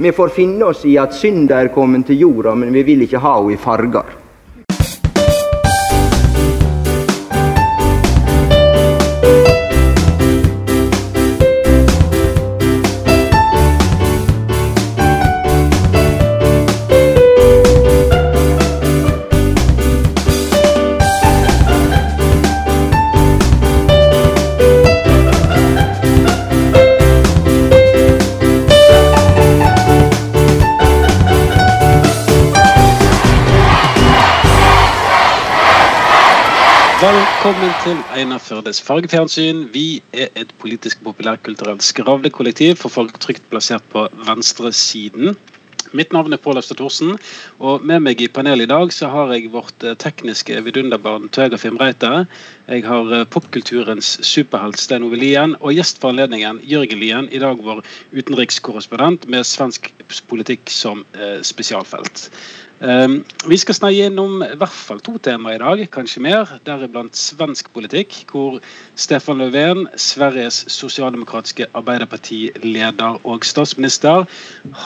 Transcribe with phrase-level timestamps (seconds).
[0.00, 3.20] Vi får finne oss i at synda er kommet til jorda, men vi vil ikke
[3.20, 4.19] ha henne i farger.
[37.70, 39.60] Velkommen til Einar Førdes fargefjernsyn.
[39.70, 45.36] Vi er et politisk populærkulturelt skravlekollektiv for folk trygt plassert på venstresiden.
[45.94, 47.12] Mitt navn er Pål Øfstad Thorsen,
[47.62, 51.62] og med meg i panelet i dag så har jeg vårt eh, tekniske vidunderbarn Tøger
[51.62, 52.24] Fimreite.
[52.66, 57.38] Jeg har eh, popkulturens superhelt Stein Ove Lien, og gjest for anledningen Jørgen Lien, i
[57.38, 59.92] dag vår utenrikskorrespondent med svensk
[60.26, 62.32] politikk som eh, spesialfelt.
[62.80, 66.48] Um, vi skal snakke gjennom i hvert fall to temaer i dag, kanskje mer.
[66.64, 68.56] Deriblant svensk politikk, hvor
[68.96, 74.24] Stefan Löfven, Sveriges sosialdemokratiske arbeiderpartileder og statsminister,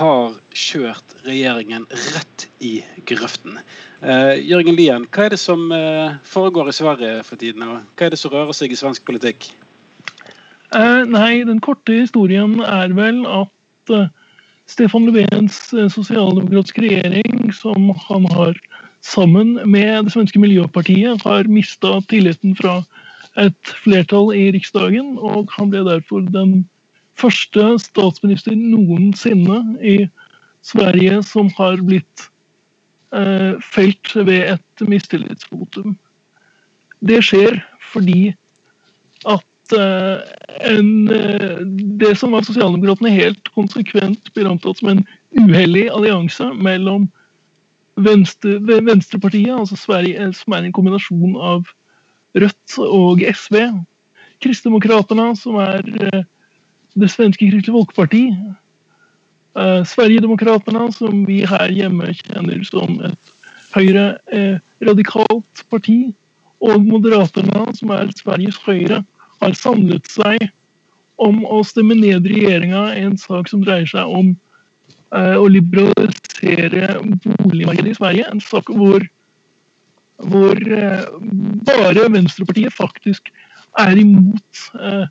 [0.00, 1.86] har kjørt regjeringen
[2.16, 3.60] rett i grøften.
[4.02, 8.08] Uh, Jørgen Lien, hva er det som uh, foregår i Sverige for tiden, og hva
[8.08, 9.52] er det som rører seg i svensk politikk?
[10.74, 13.94] Uh, nei, den korte historien er vel at
[14.70, 18.58] Stefan Löfvens eh, sosialdemokratiske regjering, som han har
[19.04, 22.80] sammen med det svenske Miljøpartiet, har mista tilliten fra
[23.40, 26.62] et flertall i Riksdagen, og han ble derfor den
[27.18, 29.96] første statsminister noensinne i
[30.64, 32.28] Sverige som har blitt
[33.12, 35.98] eh, felt ved et mistillitsvotum.
[37.04, 37.60] Det skjer
[37.92, 38.32] fordi
[39.72, 41.56] en, eh,
[41.98, 45.04] det som var Sosialdemokratene helt konsekvent blir antatt som en
[45.38, 47.08] uheldig allianse mellom
[47.96, 51.70] venstre, Venstrepartiet, altså Sverige, eh, som er en kombinasjon av
[52.34, 53.60] Rødt og SV.
[54.42, 58.24] Kristdemokraterna, som er det svenske Kristelig Folkeparti.
[59.86, 63.30] Sverigedemokraterna, som vi her hjemme kjenner som et
[63.76, 64.18] høyre
[64.82, 66.10] radikalt parti.
[66.58, 69.04] Og Moderaterna, som er Sveriges høyre
[69.42, 70.48] har samlet seg
[71.22, 74.32] om å stemme ned regjeringa i en sak som dreier seg om
[75.14, 76.98] eh, å liberalisere
[77.44, 78.28] boligmarkedet i Sverige.
[78.30, 79.04] En sak hvor,
[80.30, 81.04] hvor eh,
[81.70, 83.30] bare Venstrepartiet faktisk
[83.80, 85.06] er imot eh,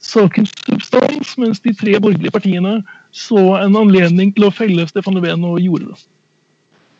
[0.00, 2.80] sakens substans, mens de tre borgerlige partiene
[3.12, 6.00] så en anledning til å felle Stefan Löfven og gjorde det.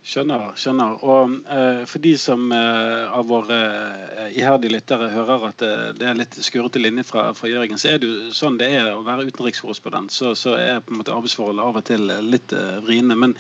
[0.01, 0.55] Skjønner.
[0.57, 1.03] skjønner.
[1.05, 3.59] Og eh, For de som eh, av våre
[4.17, 7.93] eh, iherdige lyttere hører at det, det er litt skurrete linje fra, fra, Jørgen, så
[7.93, 10.15] er det jo sånn det er å være utenrikskorrespondent.
[10.15, 13.17] Så, så er på en måte arbeidsforholdet av og til litt eh, vriene.
[13.19, 13.37] Men,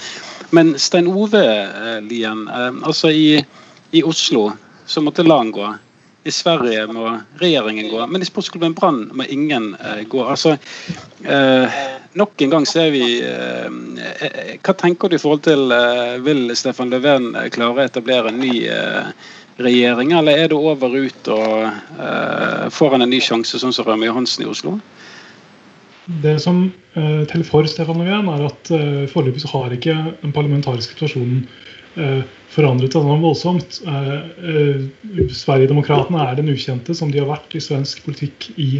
[0.56, 3.38] men, Stein Ove eh, Lien, eh, altså i,
[3.96, 4.50] i, Oslo
[4.84, 5.72] så måtte LAN gå.
[6.28, 9.72] I Sverige må regjeringen gå, men i sportsklubben Brann må ingen
[10.12, 10.20] gå.
[10.28, 10.58] altså
[12.12, 16.50] Nok en gang ser vi eh, eh, Hva tenker du i forhold til eh, Vil
[16.58, 18.54] Stefan Löfven klare å etablere en ny
[19.60, 24.06] regjering, eller er det over ut og får han en ny sjanse, sånn som Rømme
[24.08, 24.78] Johansen i Oslo?
[26.24, 26.62] Det som
[26.94, 28.70] teller for Stefan Löfven, er at
[29.12, 31.44] foreløpig har ikke den parlamentariske situasjonen
[32.54, 33.82] forandret seg sånn voldsomt.
[35.42, 38.70] Sverigedemokraterna er den ukjente, som de har vært i svensk politikk i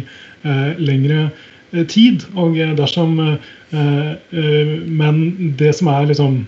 [0.81, 2.25] lengre Eh, tid.
[2.35, 6.45] og eh, dersom eh, Men det som er liksom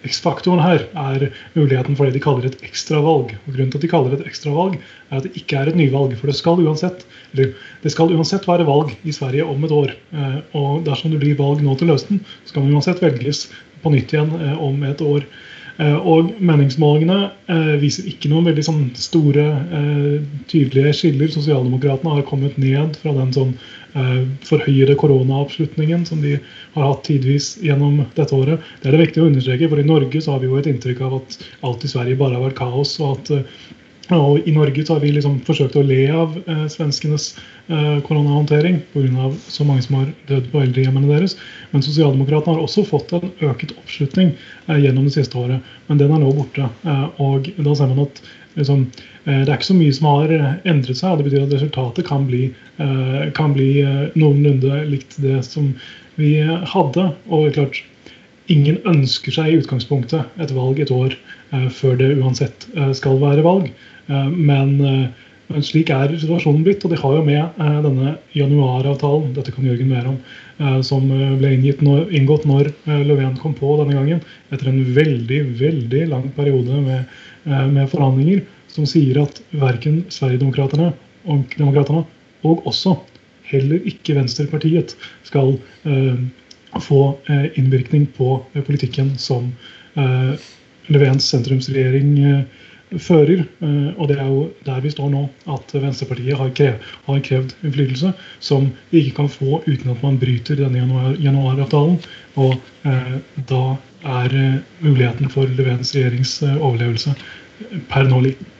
[0.00, 3.34] X-faktoren her er muligheten for det de kaller et ekstravalg.
[3.44, 4.78] Og grunnen til at de kaller det et ekstravalg,
[5.10, 6.16] er at det ikke er et nyvalg.
[6.18, 7.04] For det skal uansett
[7.34, 7.52] eller
[7.84, 9.92] det skal uansett være valg i Sverige om et år.
[10.56, 13.50] Og dersom det blir valg nå til høsten, skal man uansett velges
[13.84, 15.28] på nytt igjen om et år.
[15.80, 19.46] Og meningsmålingene viser ikke noen veldig sånn store,
[20.48, 21.28] tydelige skiller.
[21.36, 23.79] Sosialdemokratene har kommet ned fra den sånn Eh,
[24.46, 26.36] forhøyede koronaoppslutningen som de
[26.76, 28.62] har hatt tidvis gjennom dette året.
[28.80, 31.02] Det er det viktig å understreke, for i Norge så har vi jo et inntrykk
[31.08, 31.36] av at
[31.66, 32.94] alt i Sverige bare har vært kaos.
[33.00, 33.60] og at eh,
[34.16, 37.28] og I Norge så har vi liksom forsøkt å le av eh, svenskenes
[37.68, 39.30] eh, koronahåndtering pga.
[39.46, 41.36] så mange som har dødd på eldrehjemmene deres.
[41.70, 44.34] Men Sosialdemokratene har også fått en øket oppslutning
[44.66, 45.62] eh, gjennom det siste året.
[45.86, 46.66] Men den er nå borte.
[46.82, 48.22] Eh, og da ser man at
[48.58, 51.12] liksom, Eh, det er ikke så mye som har eh, endret seg.
[51.12, 52.42] og Det betyr at resultatet kan bli,
[52.80, 53.70] eh, kan bli
[54.14, 55.74] noenlunde likt det som
[56.20, 57.10] vi hadde.
[57.28, 57.82] Og det er klart,
[58.50, 61.14] ingen ønsker seg i utgangspunktet et valg et år
[61.74, 62.66] før det uansett
[62.98, 63.68] skal være valg.
[64.08, 65.10] Men
[65.50, 69.66] Men slik er situasjonen blitt, og de har jo med eh, denne januaravtalen, dette kan
[69.66, 70.18] Jørgen mer om,
[70.62, 74.22] eh, som eh, ble når, inngått når eh, Löfven kom på denne gangen,
[74.54, 77.16] etter en veldig, veldig lang periode med,
[77.48, 80.92] eh, med forhandlinger, som sier at verken Sverigedemokraterna
[81.30, 82.96] og også
[83.50, 84.94] heller ikke Venstrepartiet,
[85.26, 86.20] skal eh,
[86.80, 87.02] få
[87.58, 89.50] innvirkning på politikken som
[90.86, 92.46] Levens sentrumsregjering
[92.98, 93.44] fører.
[93.62, 97.54] Eh, og det er jo der vi står nå, at Venstrepartiet har, krev, har krevd
[97.62, 102.00] innflytelse som de ikke kan få uten at man bryter denne januar, januaravtalen.
[102.40, 102.56] Og
[102.88, 103.18] eh,
[103.50, 103.64] da
[104.20, 107.14] er eh, muligheten for Levens regjerings eh, overlevelse
[107.92, 108.56] per nå liten.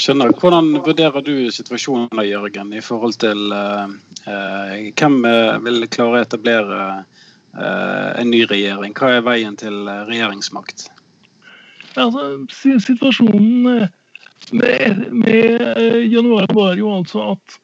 [0.00, 0.32] Skjønner.
[0.32, 3.96] Hvordan vurderer du situasjonen Jørgen, i forhold til eh,
[4.30, 5.20] eh hvem
[5.66, 6.80] vil klare å etablere
[7.50, 8.94] en ny regjering?
[8.94, 10.88] Hva er veien til regjeringsmakt?
[11.98, 12.46] Altså,
[12.78, 13.88] situasjonen eh,
[14.52, 17.58] med, med eh, januar var jo altså at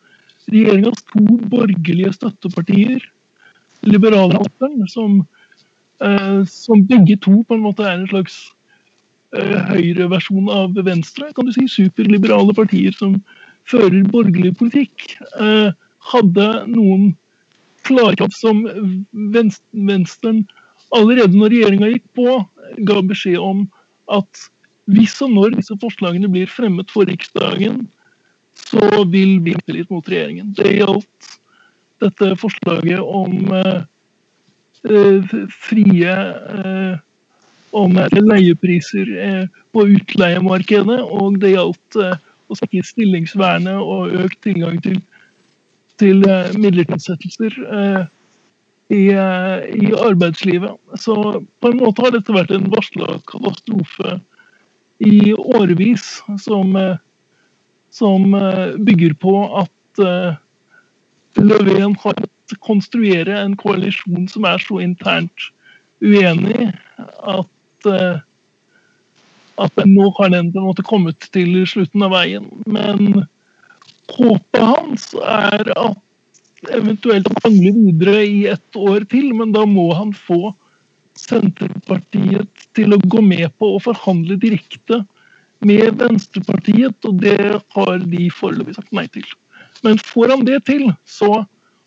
[0.51, 3.05] regjeringas to borgerlige støttepartier,
[3.87, 5.21] liberalhatteren, som,
[6.03, 8.41] eh, som begge to på en måte er en slags
[9.35, 13.19] høyreversjon av Venstre, kan du si, superliberale partier som
[13.67, 15.17] fører borgerlig politikk,
[16.13, 17.11] hadde noen
[17.87, 18.63] klare som
[19.13, 20.35] Venstre
[20.95, 22.37] allerede når regjeringa gikk på,
[22.87, 23.65] ga beskjed om
[24.13, 24.47] at
[24.87, 27.87] hvis og når disse forslagene blir fremmet for Riksdagen,
[28.57, 30.53] så vil vi tillit mot regjeringen.
[30.55, 31.33] Det gjaldt
[32.03, 36.95] dette forslaget om eh, frie uh,
[37.77, 39.45] om leiepriser uh,
[39.77, 45.01] på utleiemarkedet, og det gjaldt å svekke stillingsvernet og økt tilgang til,
[46.01, 46.23] til
[46.57, 47.57] midlertidigsettelser
[48.89, 50.71] i, eh, i, arbeidslivet.
[50.95, 54.19] Så på en måte har dette vært en varsla katastrofe
[55.03, 56.97] i årevis, som, eh,
[57.91, 59.73] som eh, bygger på at
[61.37, 62.19] Løven har
[62.61, 65.47] konstruere en koalisjon som er så internt
[66.05, 66.67] uenig
[67.01, 67.49] at
[67.87, 68.19] uh,
[69.63, 72.49] at nå har den på en måte kommet til slutten av veien.
[72.69, 73.25] Men
[74.13, 76.03] håpet hans er at
[76.73, 80.55] eventuelt han mangle videre i ett år til, men da må han få
[81.17, 85.01] Senterpartiet til å gå med på å forhandle direkte
[85.65, 89.25] med Venstrepartiet, og det har de foreløpig sagt nei til.
[89.85, 91.47] Men får han det til, så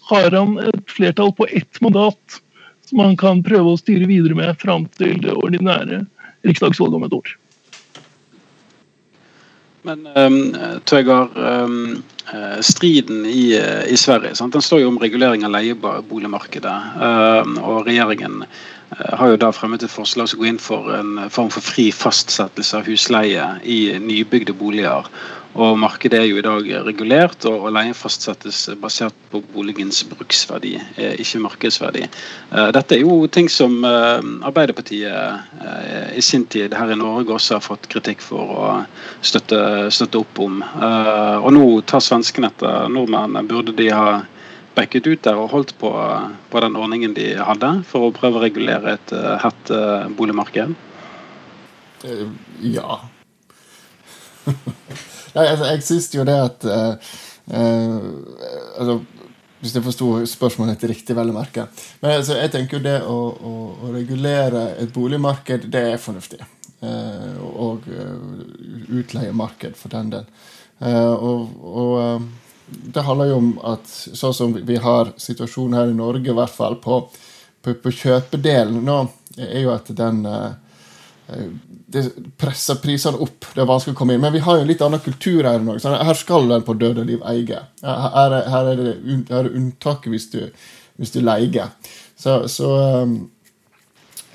[0.09, 2.39] har han et flertall på ett mandat
[2.89, 6.03] som han kan prøve å styre videre med fram til det ordinære
[6.47, 7.35] riksdagsvalget om et år.
[9.87, 10.55] Men um,
[10.89, 12.01] Tøygar, um,
[12.61, 13.55] striden i,
[13.87, 14.53] i Sverige sant?
[14.53, 16.75] den står jo om regulering av leieboligmarkedet.
[16.99, 21.15] Um, og regjeringen uh, har jo da fremmet et forslag som går inn for en
[21.31, 25.07] form for fri fastsettelse av husleie i nybygde boliger.
[25.57, 31.15] Og Markedet er jo i dag regulert, og, leien fastsettes basert på boligens bruksverdi, eh,
[31.23, 32.03] ikke markedsverdi.
[32.05, 37.57] Eh, dette er jo ting som eh, Arbeiderpartiet i sin tid her i Norge også
[37.57, 38.69] har fått kritikk for å
[39.25, 40.61] støtte, støtte opp om.
[40.61, 43.47] Og nå tar svenskene etter nordmenn.
[43.49, 44.21] Burde de ha
[44.75, 45.91] backet ut der og holdt på,
[46.51, 49.13] på den ordningen de hadde, for å prøve å regulere et
[49.43, 49.73] hett
[50.17, 50.75] boligmarked?
[52.63, 52.99] Ja.
[55.35, 57.15] Nei, altså, jeg syns jo det at uh,
[57.53, 58.09] uh,
[58.79, 58.99] altså,
[59.59, 61.65] Hvis jeg forsto spørsmålet til riktig, vel å merke.
[61.99, 66.39] Men altså, jeg tenker jo det å, å, å, regulere et boligmarked, det er fornuftig.
[66.79, 70.29] Uh, og utleiemarked, for den del.
[70.79, 72.29] og, og
[72.69, 76.53] det handler jo om at sånn som vi har situasjonen her i Norge, i hvert
[76.53, 77.01] fall på,
[77.65, 78.99] på, på kjøpedelen nå,
[79.39, 80.53] er jo at den uh,
[81.89, 82.03] det
[82.37, 83.45] presser prisene opp.
[83.53, 84.21] Det er vanskelig å komme inn.
[84.21, 87.01] Men vi har jo en litt annen kultur her i her skal en på død
[87.01, 87.63] og liv eie.
[87.81, 88.93] Her er, her er det,
[89.31, 90.39] her er unntaket hvis du,
[91.01, 91.73] hvis du leier.
[92.19, 92.69] Så, så
[93.01, 93.15] um,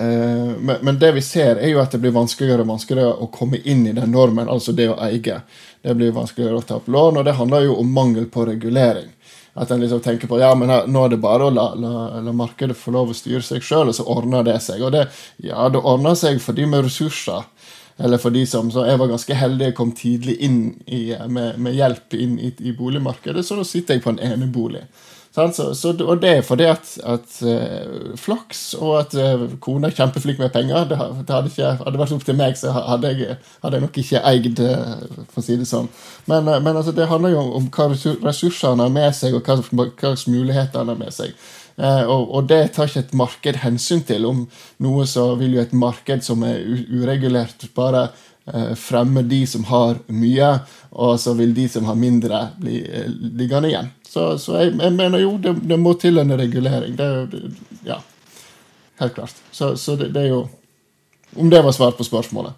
[0.01, 3.31] uh, men, men, det vi ser, er jo at det blir vanskeligere og vanskeligere å
[3.31, 5.41] komme inn i den normen, altså det å eie.
[5.81, 9.11] Det blir vanskeligere å ta opp lån, og det handler jo om mangel på regulering.
[9.55, 11.93] At en liksom tenker på ja, men her, nå er det bare å la, la,
[12.19, 14.83] la markedet få lov å styre seg sjøl, og så ordner det seg.
[14.83, 15.05] Og det,
[15.43, 17.47] ja, det ordner seg for de med ressurser.
[17.95, 21.55] Eller for de som så Jeg var ganske heldig, jeg kom tidlig inn i, med,
[21.55, 24.83] med, hjelp inn i, i, boligmarkedet, så nå sitter jeg på en enebolig.
[25.35, 29.97] Så, så, og det er fordi at, at uh, flaks og at uh, kona er
[29.97, 30.85] kjempeflink med penger.
[30.87, 33.99] Det, det hadde, ikke, hadde vært opp til meg, så hadde jeg, hadde jeg nok
[33.99, 35.89] ikke eid, uh, for å si det sånn.
[36.31, 39.89] Men, men altså, det handler jo om, hva ressursene har med seg, og hva, hva
[40.13, 41.35] slags muligheter han har med seg.
[41.75, 44.23] Og, og, det tar ikke et marked hensyn til.
[44.29, 44.45] Om
[44.85, 48.05] noe så vil jo et marked som er uregulert, bare
[48.53, 50.53] uh, fremme de som har mye,
[50.95, 53.91] og så vil de som har mindre, bli uh, liggende igjen.
[54.15, 56.93] Så, så jeg, jeg, mener jo det, det, må til en regulering.
[56.95, 57.39] Det, det,
[57.83, 57.97] ja,
[59.01, 59.41] helt klart.
[59.51, 60.45] Så, så det, det er jo
[61.35, 62.53] Om det var svar på spørsmålet.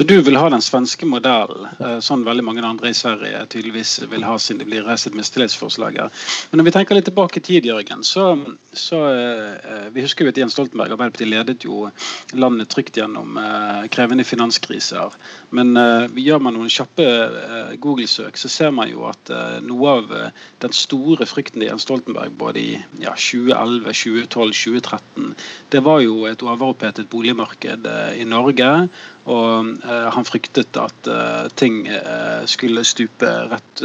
[0.00, 3.98] Så du vil ha den svenske modellen, eh, sånn veldig mange andre i Sverige tydeligvis
[4.08, 6.22] vil ha siden det blir reist et mistillitsforslag her.
[6.48, 8.30] Men når vi tenker litt tilbake i tid, Jørgen, så,
[8.72, 11.90] så uh, Vi husker jo at Jens Stoltenberg Arbeiderpartiet ledet jo
[12.32, 13.36] landet trygt gjennom
[13.92, 15.12] krevende finanskriser.
[15.56, 15.74] Men
[16.14, 17.06] gjør man noen kjappe
[17.82, 19.32] Google-søk, så ser man jo at
[19.66, 20.12] noe av
[20.62, 25.34] den store frykten til Jens Stoltenberg både i ja, 2011, 2012, 2013,
[25.74, 28.70] det var jo et overopphetet boligmarked i Norge.
[29.28, 33.82] Og uh, han fryktet at uh, ting uh, skulle stupe rett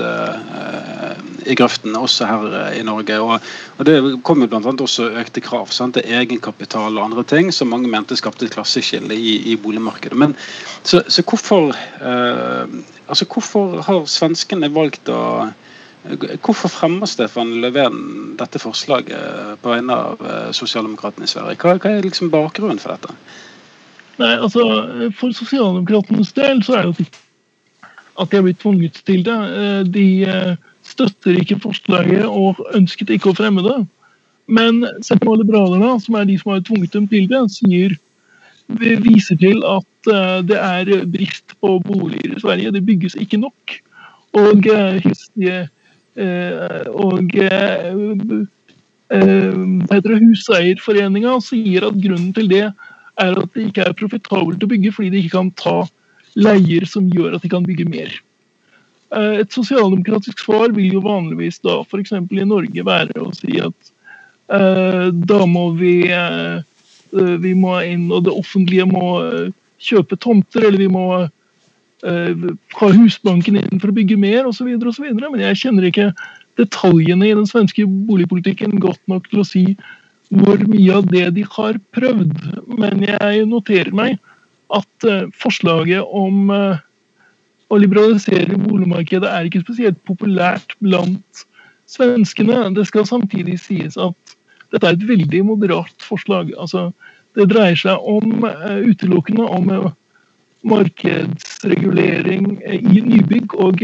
[1.45, 3.19] i grøften, også her i Norge.
[3.21, 3.95] Og Det
[4.27, 4.73] kom jo bl.a.
[4.81, 9.15] også økte krav sant, til egenkapital og andre ting som mange mente skapte et klasseskille
[9.15, 10.17] i, i boligmarkedet.
[10.17, 10.33] Men
[10.83, 15.21] så, så hvorfor, altså hvorfor har svenskene valgt å
[16.45, 20.19] Hvorfor fremmer Stefan Löfven dette forslaget på vegne av
[20.53, 21.57] sosialdemokratene i Sverige?
[21.63, 23.15] Hva, hva er liksom bakgrunnen for dette?
[24.15, 24.63] Nei, altså,
[25.19, 27.07] For sosialdemokratenes del så er det
[28.19, 29.35] at de har blitt tvunget til det.
[29.35, 30.55] Eh, de eh,
[30.87, 33.77] støtter ikke forslaget og ønsket ikke å fremme det.
[34.47, 37.97] Men Sentralliberalerne, som er de som har tvunget dem til det, sier,
[39.03, 42.73] viser til at eh, det er brist på boliger i Sverige.
[42.75, 43.79] Det bygges ikke nok.
[44.35, 44.67] Og,
[46.91, 47.35] og
[49.95, 52.65] Huseierforeninga sier at grunnen til det
[53.21, 55.75] er at det ikke er profitabelt å bygge fordi de ikke kan ta
[56.35, 58.13] leier som gjør at de kan bygge mer.
[59.15, 62.15] Eh, et sosialdemokratisk svar vil jo vanligvis da f.eks.
[62.15, 63.91] i Norge være å si at
[64.51, 66.63] eh, da må vi eh,
[67.15, 69.45] vi må inn, og det offentlige må uh,
[69.79, 71.05] kjøpe tomter, eller vi må
[72.03, 74.67] ha Husbanken inn for å bygge mer osv.
[74.67, 76.09] Men jeg kjenner ikke
[76.59, 79.63] detaljene i den svenske boligpolitikken godt nok til å si
[80.33, 82.33] hvor mye av det de har prøvd.
[82.79, 84.17] Men jeg noterer meg
[84.73, 86.77] at uh, forslaget om uh,
[87.69, 91.45] å liberalisere boligmarkedet er ikke spesielt populært blant
[91.89, 92.63] svenskene.
[92.75, 94.37] Det skal samtidig sies at
[94.73, 96.51] dette er et veldig moderat forslag.
[96.57, 96.89] Altså,
[97.37, 99.71] det dreier seg om uh, utelukkende om
[100.65, 103.83] markedsregulering i nybygg, og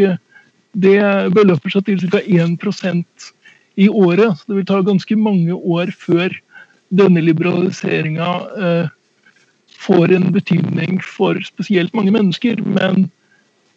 [0.82, 1.02] det
[1.36, 2.24] beløper seg til ca.
[2.26, 2.56] 1
[3.82, 4.38] i året.
[4.38, 6.36] Så det vil ta ganske mange år før
[6.92, 8.92] denne liberaliseringa eh,
[9.82, 12.62] får en betydning for spesielt mange mennesker.
[12.78, 13.08] Men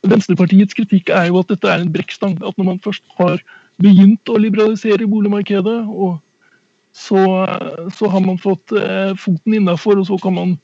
[0.04, 2.36] Venstrepartiets kritikk er jo at dette er en brekkstang.
[2.42, 3.40] At når man først har
[3.82, 6.20] begynt å liberalisere boligmarkedet, og
[6.94, 7.22] så,
[7.94, 10.54] så har man fått eh, foten innafor, og så kan man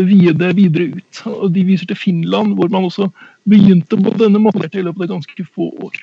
[0.00, 1.20] vie det videre ut.
[1.28, 3.10] Og De viser til Finland, hvor man også
[3.48, 6.02] begynte på denne måten i løpet av ganske få år.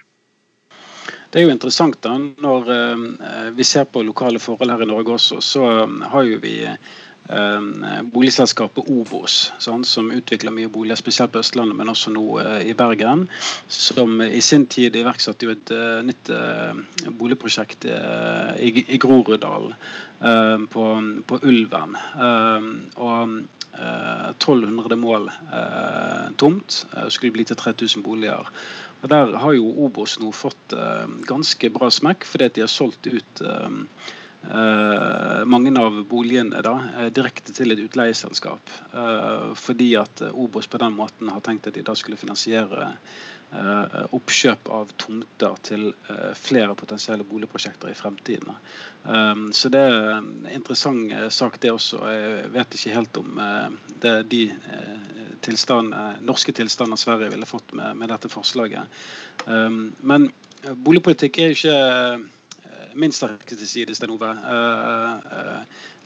[1.30, 5.14] Det er jo interessant da, når uh, vi ser på lokale forhold her i Norge
[5.14, 11.36] også, så um, har jo vi uh, boligselskapet Ovos, sånn, som utvikler mye boliger, spesielt
[11.36, 12.26] på Østlandet, men også nå
[12.66, 13.28] i Bergen.
[13.70, 15.74] Som i sin tid iverksatte jo et
[16.08, 16.34] nytt
[17.22, 19.78] boligprosjekt i, i Groruddalen,
[20.74, 20.90] på,
[21.30, 21.94] på, Ulven.
[22.98, 25.30] og 1200 mål
[26.42, 26.82] tomt.
[27.14, 28.50] skulle bli til 3000 boliger.
[29.02, 33.08] Der har jo Obos nå fått uh, ganske bra smekk, fordi at de har solgt
[33.08, 33.70] ut uh,
[34.44, 36.76] uh, mange av boligene da,
[37.16, 38.76] direkte til et utleieselskap.
[39.56, 42.96] fordi at Obos på den måten har tenkt at de da skulle finansiere
[44.14, 45.88] oppkjøp av tomter til
[46.38, 48.58] flere potensielle boligprosjekter i fremtiden.
[49.54, 52.02] så det er en interessant sak, det også.
[52.14, 53.42] Jeg vet ikke helt om
[54.04, 54.44] det, de
[55.42, 58.86] tilstand, norske tilstander Sverige ville fått med, med dette forslaget.
[60.02, 60.30] Men
[60.86, 61.80] boligpolitikk er jo ikke
[62.94, 64.34] min sterkeste side, Stein Ove.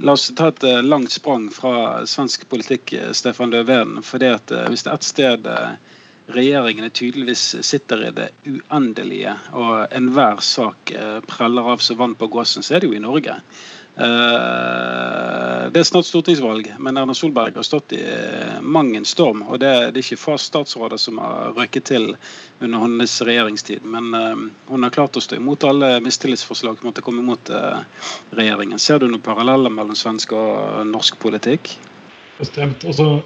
[0.04, 4.02] La oss ta et langt sprang fra svensk politikk, Stefan Löfven.
[4.04, 5.48] for det at Hvis det er ett sted
[6.32, 10.94] regjeringene tydeligvis sitter i det uendelige, og enhver sak
[11.28, 13.42] preller av seg vann på gåsen, så er det jo i Norge.
[13.96, 19.44] Eh, det er snart stortingsvalg, men Erna Solberg har stått i eh, mang en storm.
[19.46, 22.10] Og det, er ikke få statsråder som har røkket til
[22.60, 23.86] under hennes regjeringstid.
[23.86, 24.10] Men
[24.70, 27.52] hun har klart å stå imot alle mistillitsforslag som måtte komme imot
[28.34, 28.82] regjeringen.
[28.82, 31.76] Ser du noen paralleller mellom svensk og norsk politikk?
[32.40, 32.86] Bestemt.
[32.88, 33.22] Altså,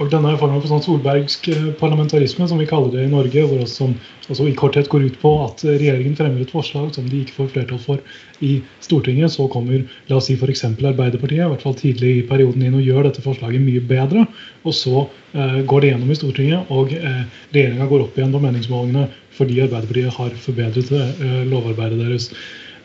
[0.00, 3.66] og denne formen for sånn solbergsk eh, parlamentarisme, som vi kaller det i Norge, hvor
[3.68, 3.92] som
[4.30, 7.50] altså i korthet går ut på at regjeringen fremmer et forslag som de ikke får
[7.52, 8.00] flertall for
[8.46, 10.64] i Stortinget, så kommer la oss si f.eks.
[10.70, 14.24] Arbeiderpartiet i hvert fall tidlig i perioden inn og gjør dette forslaget mye bedre.
[14.64, 17.20] Og så eh, går det gjennom i Stortinget, og eh,
[17.52, 22.30] regjeringa går opp igjen på meningsmålingene fordi Arbeiderpartiet har forbedret eh, lovarbeidet deres.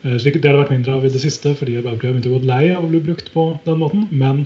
[0.04, 2.30] Eh, slik Det har det vært mindre av i det siste, fordi Arbeiderpartiet har begynt
[2.34, 4.08] å gå lei av å bli brukt på den måten.
[4.12, 4.46] men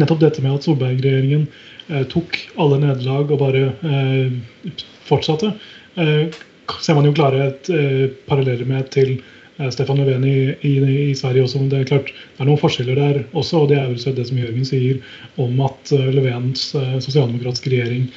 [0.00, 1.46] nettopp dette med at Solberg-regjeringen
[2.12, 5.52] tok alle nederlag og bare eh, fortsatte,
[6.00, 6.40] eh,
[6.80, 7.70] ser man jo klare et,
[8.28, 9.16] paralleller med til
[9.74, 10.72] Stefan Löfven i, i,
[11.10, 11.58] i, Sverige også.
[11.60, 13.60] men Det er klart det er noen forskjeller der også.
[13.60, 15.02] og Det er vel det som Jørgen sier
[15.42, 16.70] om at Löfvens
[17.04, 18.08] sosialdemokratiske regjering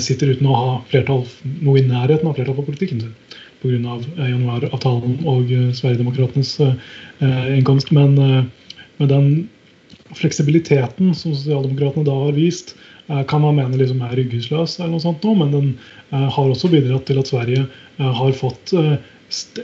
[0.00, 1.26] sitter uten å ha flertall,
[1.66, 3.16] noe i nærheten av flertall på politikken sin
[3.64, 3.98] pga.
[4.30, 6.54] januaravtalen og Sverigedemokratenes
[7.58, 7.90] innkomst.
[7.90, 8.14] Men
[9.00, 9.30] med den
[10.14, 15.04] fleksibiliteten som sosialdemokratene da har vist, Eh, kan man mene liksom er ryggesløs, eller noe
[15.04, 15.68] sånt nå, men den
[16.10, 18.74] eh, har også bidratt til at Sverige eh, har fått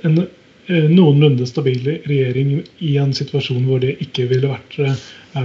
[0.03, 0.25] en
[0.71, 2.53] noenlunde stabil regjering
[2.87, 4.77] i en situasjon hvor det ikke ville vært,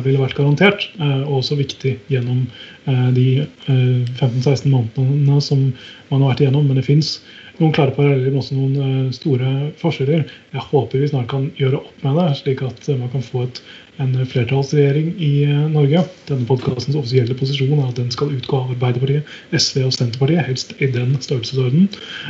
[0.05, 0.85] ville vært garantert.
[1.01, 2.43] Og også viktig gjennom
[2.85, 3.25] de
[3.65, 5.63] 15-16 månedene som
[6.11, 6.69] man har vært igjennom.
[6.69, 7.15] Men det fins
[7.57, 9.51] noen klare paralleller, men også noen store
[9.81, 10.29] forskjeller.
[10.53, 13.61] Jeg håper vi snart kan gjøre opp med det, slik at man kan få et
[13.97, 16.03] en flertallsregjering i eh, Norge.
[16.29, 20.75] Denne podkastens offisielle posisjon er at den skal utgå av Arbeiderpartiet, SV og Senterpartiet, helst
[20.77, 21.87] i den størrelsesorden.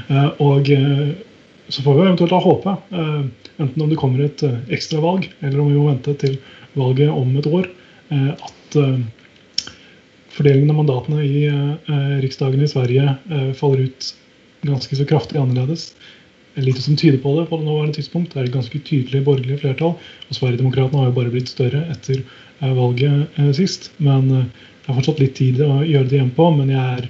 [0.07, 1.09] Eh, og eh,
[1.67, 2.73] så får vi eventuelt da håpe,
[3.59, 4.39] enten om det kommer et
[4.71, 6.37] ekstravalg, eller om vi må vente til
[6.79, 7.67] valget om et år,
[8.15, 8.77] at
[10.31, 11.41] fordelingen av mandatene i
[12.23, 13.17] Riksdagen i Sverige
[13.59, 14.07] faller ut
[14.63, 15.89] ganske så kraftig annerledes
[16.61, 18.33] lite som tyder på det på det nåværende tidspunkt.
[18.33, 19.93] Det er et ganske tydelig borgerlig flertall.
[20.29, 23.91] og Sverigedemokraterna har jo bare blitt større etter eh, valget eh, sist.
[23.97, 24.49] Men eh,
[24.83, 26.49] det er fortsatt litt tid å gjøre det igjen på.
[26.57, 27.07] Men jeg er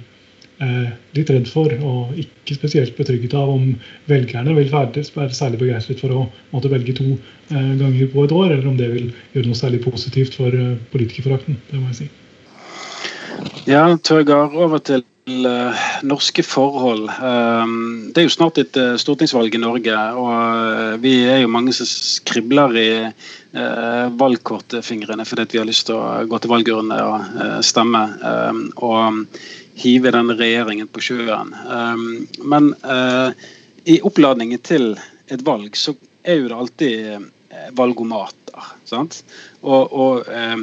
[1.14, 3.76] litt redd for, og ikke spesielt betrygget av, om
[4.10, 7.12] velgerne vil være særlig begeistret for å måtte velge to
[7.52, 10.50] ganger på et år, eller om det vil gjøre noe særlig positivt for
[10.90, 11.60] politikerforakten.
[11.70, 12.08] Det må jeg si.
[13.70, 15.06] Ja, Tøgar, over til
[16.02, 17.08] norske forhold.
[17.08, 21.50] Ehm, det er jo snart et eh, stortingsvalg i Norge, og eh, vi er jo
[21.52, 22.90] mange som skribler i
[23.48, 29.24] valgkortfingrene fordi vi har lyst til å gå til valgurnene og stemme ehm, og
[29.80, 31.54] hive den regjeringen på sjøen.
[31.56, 32.68] Ehm, men
[33.88, 34.92] i oppladningen til
[35.32, 35.96] et valg så
[36.28, 37.30] er jo det alltid
[37.80, 38.68] valgomater.
[38.84, 39.22] sant?
[39.64, 40.56] Og, og Eh,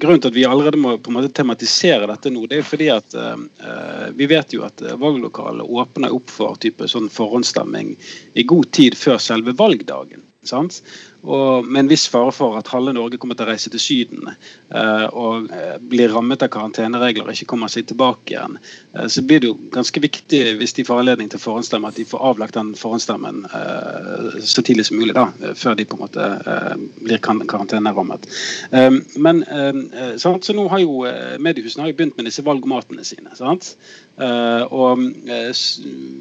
[0.00, 2.90] grunnen til at vi allerede må på en måte tematisere dette nå, det er fordi
[2.94, 7.94] at uh, vi vet jo at valglokalet åpner opp for type sånn forhåndsstemming
[8.34, 10.22] i god tid før selve valgdagen.
[10.44, 10.82] Sant?
[11.24, 14.28] Og med en viss fare for at halve Norge kommer til å reise til Syden
[14.28, 18.58] eh, og eh, blir rammet av karanteneregler og ikke kommer seg tilbake igjen,
[18.92, 22.04] eh, så blir det jo ganske viktig hvis de får anledning til forhåndsstemme, at de
[22.08, 26.28] får avlagt den forhåndsstemmen eh, så tidlig som mulig, da, før de på en måte
[26.44, 28.28] eh, blir karantenerammet.
[28.76, 29.42] Eh, men
[30.20, 31.04] så nå har jo
[31.42, 33.32] mediehusene har jo begynt med disse valgomatene sine.
[33.38, 33.74] sant?
[34.14, 35.00] og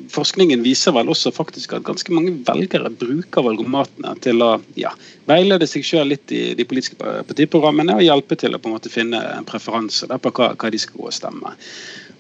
[0.10, 4.93] forskningen viser vel også faktisk at ganske mange velgere bruker valgomatene til å ja,
[5.30, 6.98] veilede seg selv litt i de politiske
[7.30, 10.82] partiprogrammene og hjelpe til å på en måte finne en preferanse på hva, hva, de
[10.82, 11.56] skal gå og stemme.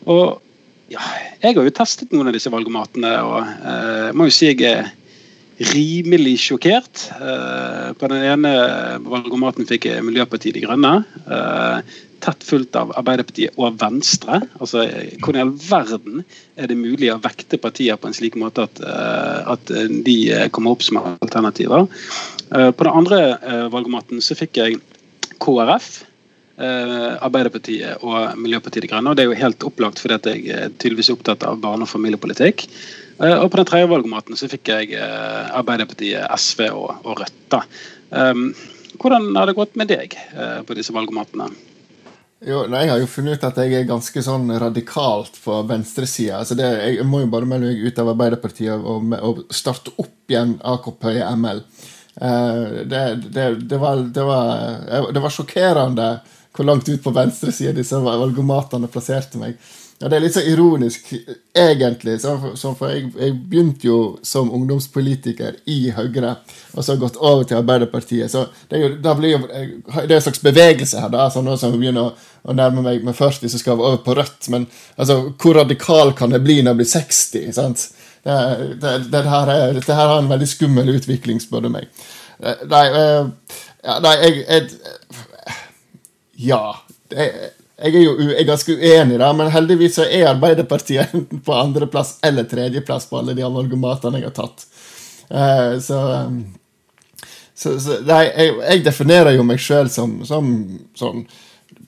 [0.07, 0.41] Og
[0.91, 1.03] ja,
[1.41, 4.91] Jeg har jo testet noen av disse valgomatene, og eh, må jo si jeg er
[5.73, 7.07] rimelig sjokkert.
[7.17, 8.53] Eh, på den ene
[9.05, 10.95] valgomaten fikk jeg Miljøpartiet De Grønne.
[11.23, 14.39] Eh, tett fulgt av Arbeiderpartiet og Venstre.
[14.59, 14.85] Altså,
[15.19, 16.23] Hvordan i all verden
[16.55, 19.73] er det mulig å vekte partier på en slik måte at, uh, at
[20.07, 20.15] de
[20.55, 21.83] kommer opp som alternativer?
[22.51, 24.81] Uh, på den andre uh, valgomaten så fikk jeg
[25.43, 26.03] KrF.
[26.53, 29.09] Arbeiderpartiet og Miljøpartiet De Grønne.
[29.09, 31.89] og Det er jo helt opplagt fordi at jeg er tydeligvis opptatt av barne- og
[31.89, 32.61] familiepolitikk.
[33.17, 37.41] Og på den tredje valgomaten så fikk jeg Arbeiderpartiet, SV og, og Rødt.
[37.49, 37.63] da.
[39.01, 40.13] Hvordan har det gått med deg
[40.69, 41.49] på disse valgomatene?
[42.43, 46.41] Jo, nei, Jeg har jo funnet ut at jeg er ganske sånn radikalt på venstresida.
[46.41, 50.57] Altså jeg må jo bare melde meg ut av Arbeiderpartiet og, og starte opp igjen
[50.59, 51.63] AKP i ML.
[52.21, 54.49] Uh, det, det, det, var, det, var,
[54.85, 56.09] eh, det var sjokkerende
[56.53, 59.57] hvor langt ut på venstresida disse valgomatene plasserte meg.
[60.03, 61.13] Ja, Det er litt så ironisk,
[61.55, 62.17] egentlig.
[62.21, 66.35] for jeg, jeg, begynte jo som ungdomspolitiker i Høyre,
[66.73, 68.31] og så gått over til Arbeiderpartiet.
[68.31, 71.09] Så det er jo, blir jo, det er en slags bevegelse her.
[71.13, 74.17] da, sånn som begynner å, å nærme meg med 40, så skal jeg over på
[74.19, 74.49] rødt.
[74.51, 77.53] Men altså, hvor radikal kan jeg bli når jeg blir 60?
[77.55, 77.87] sant?
[78.23, 78.35] Det,
[78.81, 79.23] det, det,
[79.75, 81.89] dette her har en veldig skummel utvikling, spør du meg.
[82.39, 82.85] Eh, nei,
[83.83, 85.17] ja, nei jeg, jeg,
[86.47, 86.63] Ja.
[87.83, 91.55] Jeg er jo jeg er ganske uenig, da, men heldigvis så er Arbeiderpartiet enten på
[91.57, 94.63] andreplass eller tredjeplass på alle de amalgamatene jeg har tatt.
[95.27, 95.99] Uh, så,
[97.51, 100.53] så, så nei, jeg, jeg, definerer jo meg sjøl som, som
[100.99, 101.25] sånn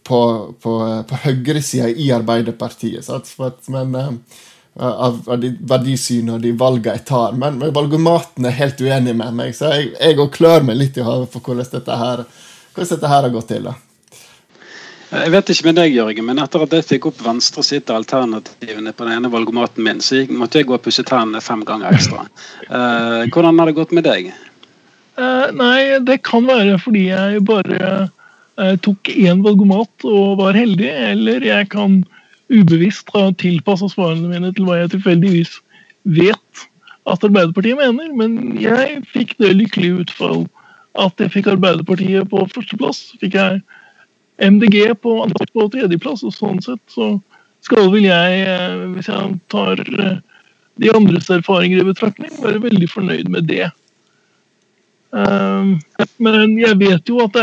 [0.06, 0.20] på,
[0.62, 0.74] på,
[1.10, 3.06] på høyresida i Arbeiderpartiet.
[3.06, 3.32] Sant?
[3.72, 3.96] Men
[4.76, 7.36] av, av de verdisynene og de valgene jeg tar.
[7.40, 11.06] Men, men valgomaten er helt uenig med meg, så jeg, jeg klør meg litt i
[11.06, 12.24] hodet for hvordan dette, her,
[12.76, 13.70] hvordan dette her har gått til.
[13.70, 13.76] da.
[15.16, 18.92] Jeg vet ikke med deg, Jørgen, men etter at jeg fikk opp venstre sitt alternativene
[18.92, 22.26] på den ene valgomaten min, så måtte jeg gå og pusse tennene fem ganger ekstra.
[22.68, 24.34] Uh, hvordan har det gått med deg?
[25.16, 30.90] Uh, nei, det kan være fordi jeg bare uh, tok én valgomat og var heldig,
[31.14, 32.02] eller jeg kan
[32.54, 33.10] ubevisst
[33.42, 35.60] tilpassa svarene mine til hva jeg tilfeldigvis
[36.04, 36.66] vet
[37.10, 38.12] at Arbeiderpartiet mener.
[38.14, 40.46] Men jeg fikk det lykkelige utfall
[41.02, 43.16] at jeg fikk Arbeiderpartiet på førsteplass.
[43.22, 43.62] Fikk jeg
[44.42, 45.18] MDG på,
[45.56, 47.16] på tredjeplass, og sånn sett så
[47.66, 50.18] skal vel jeg, eh, hvis jeg tar eh,
[50.82, 53.70] de andres erfaringer i betraktning, være veldig fornøyd med det.
[55.16, 55.78] Um,
[56.20, 57.38] men jeg vet jo at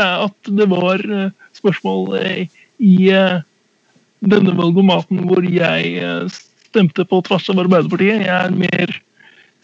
[0.45, 2.19] det, var eh, spørsmål
[2.77, 2.93] i
[4.31, 6.27] denne valgomaten hvor jeg eh,
[6.69, 8.23] stemte på tvers av Arbeiderpartiet.
[8.25, 8.95] Jeg er mer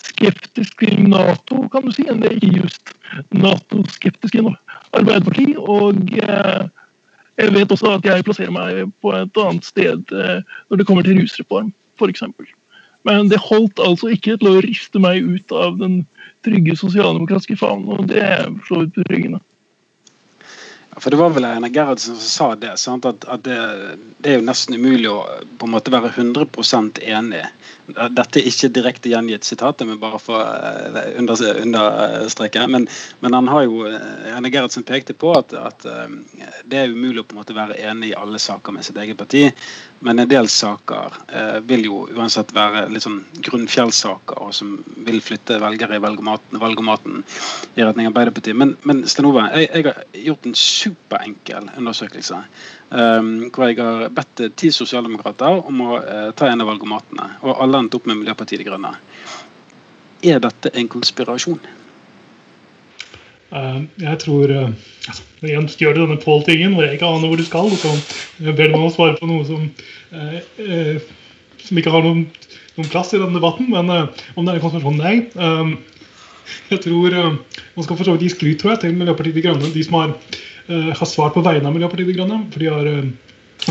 [0.04, 2.94] skeptisk til Nato, kan du si, enn det ikke just
[3.36, 5.58] Nato-skeptisk i Arbeiderpartiet.
[5.60, 6.70] Og eh,
[7.40, 11.08] jeg vet også at jeg plasserer meg på et annet sted eh, når det kommer
[11.08, 12.26] til rusreform, f.eks.
[13.08, 16.02] Men det holdt altså ikke til å riste meg ut av den
[16.46, 19.40] trygge sosialdemokratiske favnen, og det er for så vidt betryggende.
[20.98, 22.74] For det var vel Einar Gerhardsen som sa det.
[22.74, 23.58] At, at det,
[24.18, 25.20] det, er jo nesten umulig å
[25.60, 27.44] på en måte være 100% enig.
[27.96, 30.46] Dette er ikke direkte gjengitt sitatet, men bare for å
[31.00, 32.66] eh, understreke.
[32.70, 32.88] Men,
[33.24, 37.24] men, han har jo Henne Einar Gerhardsen pekte på at, at, eh, det er umulig
[37.24, 39.48] å på en måte være enig i alle saker med sitt eget parti.
[40.06, 45.20] Men en del saker eh, vil jo uansett være litt sånn grunnfjellsaker, og som vil
[45.24, 47.24] flytte velgere i valgomaten,
[47.76, 48.56] i retning Arbeiderpartiet.
[48.56, 52.44] Men, men Sten Ove, jeg, jeg, har gjort en superenkel undersøkelse.
[52.90, 57.28] Um, hvor jeg har bedt ti sosialdemokrater om å uh, ta en av valgomatene.
[57.44, 58.94] Og alle endte opp med Miljøpartiet De Grønne.
[60.26, 61.62] Er dette en konspirasjon?
[63.50, 64.68] Uh, jeg tror uh,
[65.10, 67.72] altså, Igjen gjør du denne Pål-tingen hvor jeg ikke aner hvor du skal.
[67.82, 67.94] Så
[68.46, 69.64] ber du meg å svare på noe som,
[70.14, 71.00] uh,
[71.64, 72.28] som ikke har noen,
[72.76, 73.72] noen, plass i denne debatten.
[73.74, 75.16] Men om det er en konspirasjon, nei.
[75.40, 75.80] Um,
[76.70, 79.74] jeg tror Man skal for så vidt gi skryt tror jeg, til Miljøpartiet De Grønne,
[79.74, 80.14] de som har,
[80.68, 82.40] har svart på vegne av Miljøpartiet De Grønne.
[82.54, 82.90] For de har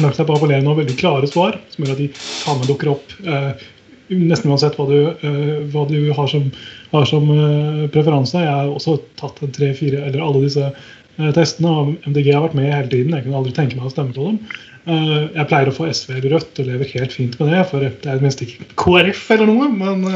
[0.04, 2.70] lagt seg på å appellere noen veldig klare svar, som gjør at de tar med
[2.70, 3.16] dukker opp
[4.08, 6.48] nesten uansett hva du, uh, hva du har som,
[6.92, 8.40] har som uh, preferanse.
[8.40, 12.46] Jeg har også tatt en tre, fire, eller alle disse uh, testene, og MDG har
[12.46, 13.14] vært med hele tiden.
[13.16, 14.40] Jeg kunne aldri tenke meg å stemme på dem.
[14.88, 17.90] jeg pleier å få SV eller Rødt og lever helt fint med det, for det
[18.08, 19.66] er det minst ikke KrF eller noe.
[19.68, 20.06] Men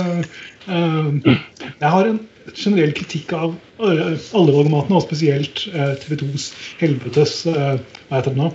[0.65, 2.21] jeg har en
[2.57, 3.53] generell kritikk av
[3.83, 6.47] alle valgomatene, og spesielt TV 2s
[6.81, 7.75] helvetes hva
[8.15, 8.49] heter det nå,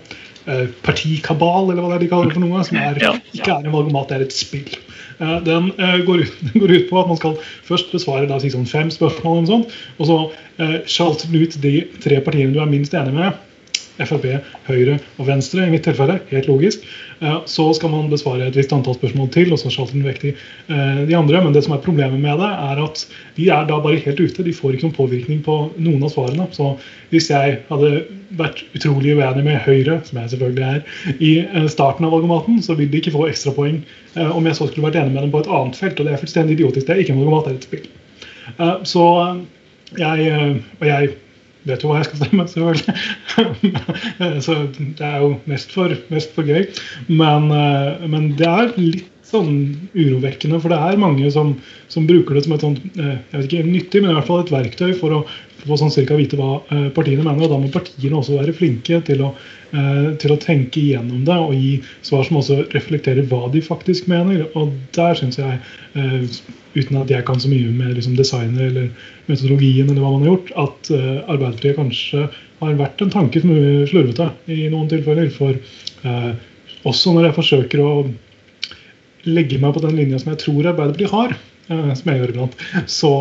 [0.88, 2.97] partikabal, eller hva det er de kaller det for noe, som er,
[3.36, 4.73] ikke er en valgomat, det er et spill.
[5.17, 8.51] Eh, den eh, går ut, går ut, på at man skal først besvare da, si
[8.53, 10.17] sånn fem spørsmål, og, sånt, og så
[10.62, 13.43] eh, sjalter du ut de tre partiene du er minst enig med.
[13.97, 14.27] Frp,
[14.67, 16.19] Høyre og Venstre i mitt tilfelle.
[16.30, 16.84] Helt logisk.
[17.19, 20.27] Eh, så skal man besvare et visst antall spørsmål til, og så skal den vekk
[20.30, 21.41] eh, de andre.
[21.43, 23.03] Men det som er problemet med det, er at
[23.38, 24.45] de er da bare helt ute.
[24.45, 26.47] De får ikke noen påvirkning på noen av svarene.
[26.56, 26.75] Så
[27.13, 27.91] hvis jeg hadde
[28.38, 32.77] vært utrolig uenig med Høyre, som jeg selvfølgelig er, i eh, starten av valgomaten, så
[32.77, 33.82] vil de ikke få ekstrapoeng
[34.17, 35.99] om jeg så skulle vært enig med dem på et annet felt.
[35.99, 36.88] Og det er fullstendig idiotisk.
[36.88, 37.88] Det er ikke en valgomat, det er et spill.
[38.89, 39.03] Så
[39.99, 40.32] jeg,
[40.80, 41.12] og jeg
[41.67, 42.95] vet jo hva jeg skal stemme, selvfølgelig.
[44.45, 46.65] så det er jo mest for, mest for gøy.
[47.10, 49.51] Men, eh, men, det er litt sånn
[49.91, 51.56] urovekkende, for det er mange som,
[51.91, 54.45] som bruker det som et sånt eh, jeg vet ikke, nyttig, men i hvert fall
[54.45, 55.23] et verktøy for å
[55.65, 57.47] få sånn cirka vite hva eh, partiene mener.
[57.47, 59.34] og Da må partiene også være flinke til å,
[59.71, 61.73] til å tenke igjennom det og gi
[62.06, 64.45] svar som også reflekterer hva de faktisk mener.
[64.56, 65.60] Og der syns jeg
[66.77, 68.88] uten at jeg kan så mye med liksom, designer eller
[69.27, 72.27] metodologien, eller hva man har gjort, at uh, Arbeiderpartiet kanskje
[72.62, 73.51] har vært en tanke som
[73.89, 75.27] slurvete i noen tilfeller.
[75.36, 75.60] For
[76.88, 77.91] også når jeg forsøker å
[79.27, 81.36] legge meg på den linja som jeg tror Arbeiderpartiet har,
[81.67, 82.58] som jeg gjør iblant,
[82.89, 83.12] så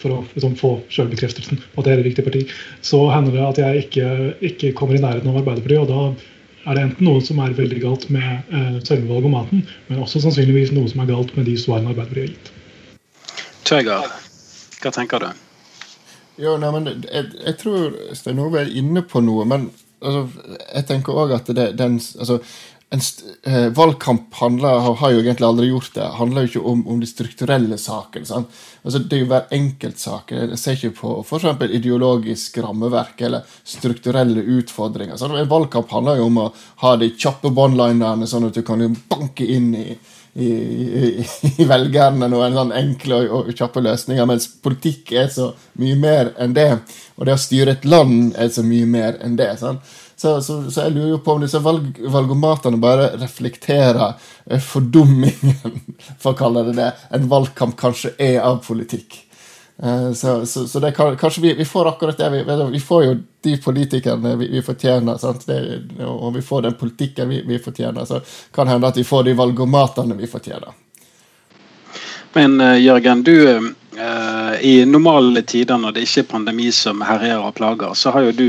[0.00, 2.44] for å liksom, få selvbekreftelsen på at det er et viktig parti,
[2.84, 4.08] så hender det at jeg ikke,
[4.50, 5.84] ikke kommer i nærheten av Arbeiderpartiet.
[5.84, 10.04] og da er det enten noe som er veldig galt med eh, selve maten, men
[10.04, 12.52] også sannsynligvis noe som er galt med de svarene Arbeiderpartiet har gitt.
[13.64, 14.14] Tøger,
[14.80, 15.44] hva tenker du?
[16.40, 19.46] Jo, nei, men jeg, jeg tror Stein Ove er inne på noe.
[19.48, 19.68] Men
[20.02, 20.26] altså,
[20.64, 22.40] jeg tenker òg at det, den, altså,
[22.94, 27.08] eh, valgkamp handler, har jo egentlig aldri gjort det, handler jo ikke om, om de
[27.08, 28.28] strukturelle sakene.
[28.28, 28.56] Sant?
[28.84, 30.32] Altså, det er jo hver enkelt sak.
[30.34, 31.46] Jeg ser ikke på f.eks.
[31.78, 35.16] ideologisk rammeverk eller strukturelle utfordringer.
[35.20, 35.36] Sant?
[35.38, 36.50] En valgkamp handler jo om å
[36.84, 39.86] ha de kjappe båndlinerne, sånn at du kan banke inn i,
[40.34, 41.10] i, i,
[41.62, 46.34] i velgerne noen sånn enkle og, og, kjappe løsninger, mens politikk er så mye mer
[46.42, 46.70] enn det.
[47.18, 49.52] Og det å styre et land er så mye mer enn det.
[49.60, 49.94] Sant?
[50.24, 54.14] Så, så, så, jeg lurer jo på om disse valg, valgomatene bare reflekterer
[54.48, 55.74] eh, fordummingen,
[56.22, 59.18] for å kalle det det, en valgkamp kanskje er av politikk.
[60.16, 62.30] Så, så, så det kan, kanskje vi, vi, får akkurat det.
[62.30, 62.40] Vi,
[62.72, 65.58] vi, får jo de politikerne vi, vi fortjener, det,
[66.08, 68.08] og vi får den politikken vi, fortjener.
[68.08, 68.22] Så
[68.54, 70.72] kan hende at vi får de valgomatene vi fortjener.
[72.32, 73.74] Men uh, Jørgen, du
[74.60, 78.32] i normale tider når det ikke er pandemi som herjer og plager, så har jo
[78.34, 78.48] du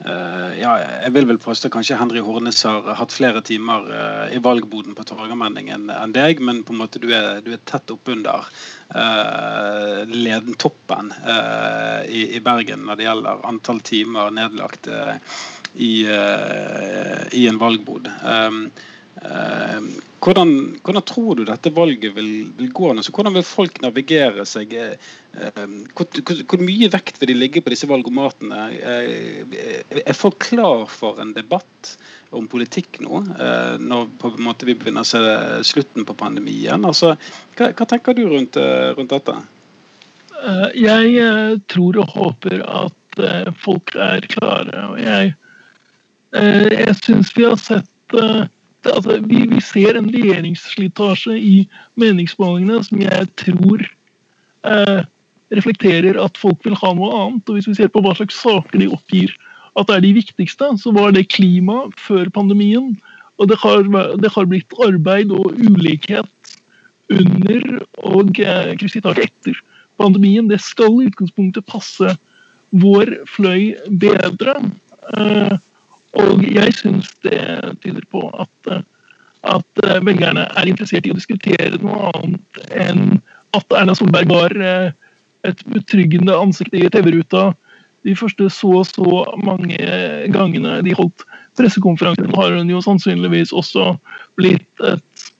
[0.00, 4.92] ja, jeg vil vel påstå kanskje Henry Hornes har hatt flere timer uh, i valgboden
[4.96, 8.44] på Torgallmenningen enn deg, men på en måte du er, du er tett oppunder
[8.92, 14.90] uh, ledentoppen uh, i, i, Bergen når det gjelder antall timer nedlagt
[15.76, 18.12] i, i, en valgbod.
[18.24, 18.68] Um,
[19.16, 19.80] Eh,
[20.26, 20.50] hvordan,
[20.82, 22.88] hvordan, tror du dette valget vil, vil gå?
[22.90, 24.72] Altså, hvordan vil folk navigere seg?
[24.74, 24.96] Eh,
[25.94, 28.64] hvor, hvor, hvor, mye vekt vil de ligge på disse valgomatene?
[28.74, 31.94] Eh, er folk klar for en debatt
[32.34, 33.20] om politikk nå,
[33.78, 35.20] når på en måte vi begynner å se
[35.68, 36.82] slutten på pandemien?
[36.82, 37.14] Altså,
[37.54, 38.58] hva, hva tenker du rundt,
[38.98, 39.36] rundt dette?
[40.74, 43.22] Jeg tror og håper at
[43.62, 44.88] folk er klare.
[44.98, 45.36] Jeg,
[46.34, 48.18] jeg syns vi har sett
[48.92, 51.56] altså, vi, vi, ser en regjeringsslitasje i
[52.00, 53.84] meningsmålingene som jeg tror
[54.66, 55.02] eh,
[55.54, 57.44] reflekterer at folk vil ha noe annet.
[57.48, 59.34] Og hvis vi ser på hva slags saker de oppgir
[59.76, 62.94] at det er de viktigste, så var det klima før pandemien.
[63.36, 63.84] Og det har,
[64.16, 66.56] det har blitt arbeid og ulikhet
[67.12, 69.60] under og eh, etter
[70.00, 70.48] pandemien.
[70.48, 72.16] Det skal i utgangspunktet passe
[72.76, 74.56] vår fløy bedre.
[75.12, 75.56] Eh,
[76.16, 77.40] og jeg syns det
[77.84, 78.70] tyder på at,
[79.46, 83.18] at velgerne er interessert i å diskutere noe annet enn
[83.56, 84.90] at Erna Solberg var eh,
[85.46, 87.50] et betryggende ansikt i TV-ruta
[88.06, 89.78] de første så og så mange
[90.34, 91.24] gangene de holdt
[91.58, 93.94] pressekonferansen, har hun jo sannsynligvis også
[94.38, 95.30] blitt et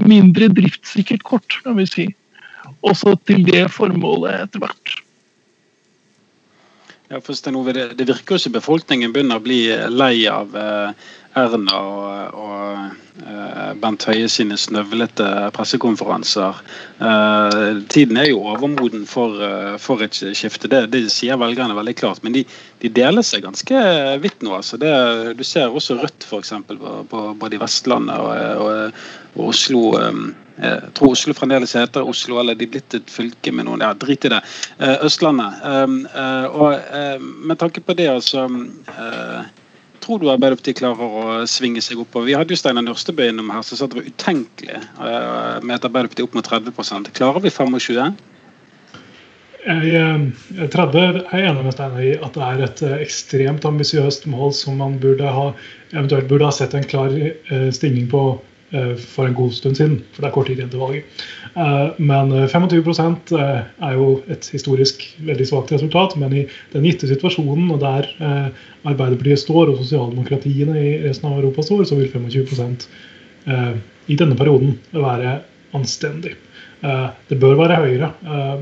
[0.00, 2.06] mindre driftssikkert kort, kan vi si.
[2.86, 4.93] Også til det formålet etter hvert.
[7.12, 11.80] Ja, for det, det virker jo ikke befolkningen begynner å bli lei av eh, Erna
[11.82, 16.62] og, og eh, Bent Høie sine snøvlete pressekonferanser.
[17.04, 21.96] Eh, tiden er jo overmoden for, uh, for et skifte, det, det, sier velgerne veldig
[22.00, 22.22] klart.
[22.24, 22.46] Men de,
[22.80, 23.84] de deler seg ganske
[24.24, 24.54] vidt nå.
[24.62, 24.94] Altså det,
[25.36, 26.54] du ser også Rødt f.eks.
[26.72, 29.04] Både i Vestlandet og, og,
[29.36, 29.90] og Oslo.
[30.00, 33.82] Um, jeg tror Oslo fremdeles heter Oslo, eller de er blitt et fylke med noen
[33.82, 34.40] Ja, drit i det.
[35.02, 35.56] Østlandet.
[35.66, 35.96] Um,
[36.54, 36.78] og
[37.50, 38.46] med tanke på det, altså
[40.04, 42.28] tror du Arbeiderpartiet klarer å svinge seg oppover?
[42.28, 44.78] Vi hadde jo Steinar Nørstebø innom her som sa det var utenkelig
[45.64, 48.14] med et Arbeiderparti opp mot 30% Klarer vi 25
[49.64, 50.32] jeg,
[50.74, 54.76] 30 er enig med Steinar i at det er et eh, ekstremt ambisiøst mål som
[54.76, 55.46] man burde ha,
[55.94, 57.14] eventuelt burde ha sett en klar
[57.72, 58.26] stigning på
[58.98, 60.00] for en god stund siden.
[60.12, 61.24] For det er kort tid igjen til valget.
[61.54, 66.16] Eh, men 25 eh, eh, er jo et historisk veldig svakt resultat.
[66.18, 68.08] Men i den gitte situasjonen og der
[68.84, 72.88] Arbeiderpartiet står og sosialdemokratiene i resten av Europa står, så vil 25%
[74.08, 75.38] i denne perioden være
[75.76, 76.34] anstendig.
[76.80, 78.10] Det bør være høyere,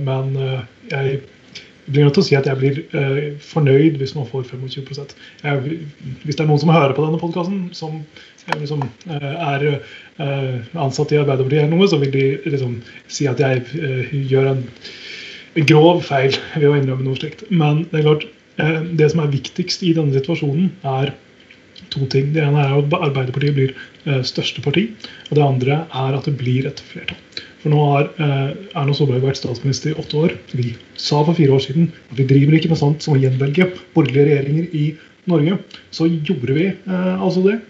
[0.03, 0.37] men
[0.91, 1.21] jeg
[1.93, 2.79] blir nødt til å si at jeg blir
[3.45, 4.91] fornøyd hvis man får 25
[5.43, 5.79] jeg,
[6.23, 8.01] Hvis det er noen som hører på denne podkasten, som
[8.51, 12.79] liksom, er eh, ansatt i Arbeiderpartiet eller noe, så vil de liksom
[13.13, 14.63] si at jeg eh, gjør en
[15.69, 17.45] grov feil ved å innrømme noe slikt.
[17.51, 18.27] Men det er klart,
[18.59, 21.15] eh, det som er viktigst i denne situasjonen, er
[21.93, 22.33] to ting.
[22.35, 24.89] Det ene er at Arbeiderpartiet blir største parti.
[25.31, 27.19] Og det andre er at det blir et flertall.
[27.63, 30.33] For nå har Erna Solberg vært statsminister i åtte år.
[30.51, 33.69] Vi sa for fire år siden at vi driver ikke med sånt som å gjenvelge
[33.95, 34.87] borgerlige regjeringer i
[35.31, 35.61] Norge.
[35.95, 37.61] Så gjorde vi altså det.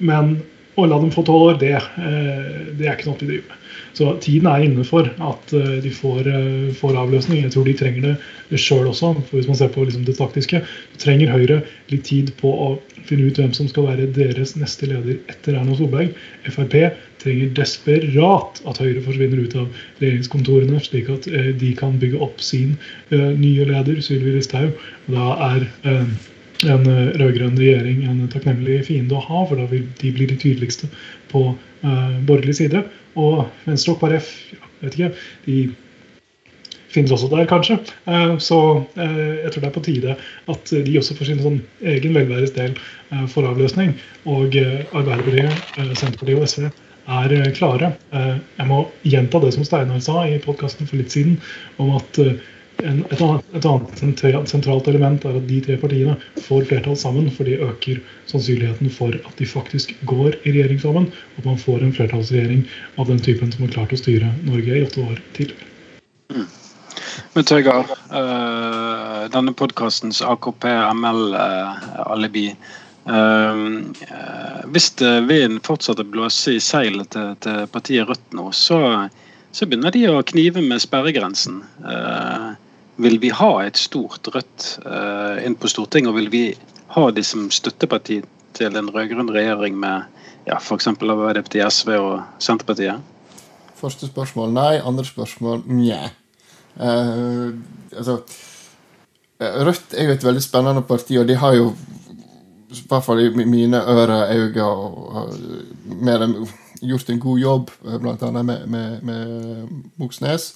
[0.00, 0.38] men
[0.80, 3.56] å la dem få tolv år, det, eh, det, er ikke noe vi driver med.
[3.96, 7.42] Så tiden er inne for at eh, de får, eh, får avløsning.
[7.44, 8.06] Jeg tror de trenger
[8.50, 9.12] det sjøl også.
[9.18, 11.60] for Hvis man ser på liksom det taktiske, så trenger Høyre
[11.92, 12.70] litt tid på å
[13.08, 16.14] finne ut hvem som skal være deres neste leder etter Erna Solberg.
[16.46, 16.76] Frp
[17.20, 19.68] trenger desperat at Høyre forsvinner ut av
[20.00, 21.28] regjeringskontorene, slik at
[21.60, 22.76] de kan bygge opp sin
[23.10, 24.76] nye leder, Sylvi Listhaug.
[25.10, 25.66] Da er
[26.68, 30.90] en rød-grønn regjering en takknemlig fiende å ha, for da vil de bli de tydeligste
[31.30, 32.82] på uh, borgerlig side.
[33.20, 34.28] Og Venstre og KrF
[34.82, 35.14] vet ikke,
[35.46, 35.60] de
[36.90, 37.76] finnes også der, kanskje.
[38.42, 38.56] Så
[38.96, 40.14] jeg tror det er på tide
[40.50, 42.74] at de også får sin sånn egen velværes del
[43.30, 43.92] for avløsning.
[44.26, 45.54] Og Arbeiderpartiet,
[46.00, 46.66] Senterpartiet og SV
[47.10, 47.92] er klare.
[48.12, 51.38] Jeg må gjenta det som Steinar sa i podkasten for litt siden,
[51.82, 52.20] om at
[52.84, 53.98] annet, et, annet,
[54.48, 59.14] sentralt element er at de tre partiene får flertall sammen, for det øker sannsynligheten for
[59.14, 62.60] at de faktisk går i regjering sammen, og at man får en flertallsregjering
[62.96, 65.64] av den typen som har klart å styre Norge i åtte år tidligere.
[66.30, 66.48] Mm.
[67.34, 67.84] Men Tøygar,
[69.34, 72.46] denne podkastens AKP-ML-alibi
[74.70, 78.80] Hvis vinden fortsetter å blåse i seilet til, til, partiet Rødt nå, så,
[79.56, 81.62] så begynner de å knive med sperregrensen.
[81.80, 82.52] Uh,
[83.00, 86.44] vil vi ha et stort Rødt uh, inn på Stortinget, og vil vi
[86.94, 88.20] ha de som støtteparti
[88.58, 90.04] til en rød-grønn regjering med
[90.48, 90.88] ja, f.eks.
[90.90, 93.00] Arbeiderpartiet, SV og Senterpartiet?
[93.80, 94.72] Første spørsmål nei.
[94.84, 96.10] Andre spørsmål nja.
[96.76, 97.56] Uh,
[97.96, 98.20] altså,
[99.40, 101.72] eh, Rødt er jo et veldig spennende parti, og de har jo
[102.70, 105.32] i hvert fall i mine ører, øyne og
[106.00, 106.46] med
[106.80, 108.42] gjort en god jobb, bl.a.
[108.42, 110.52] med, med, med Moxnes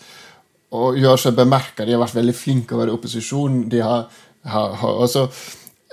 [0.74, 1.85] og gjør seg bemerka.
[1.87, 3.61] De har vært veldig flinke å være i opposisjon.
[3.70, 4.09] De har,
[4.50, 5.29] har, har altså,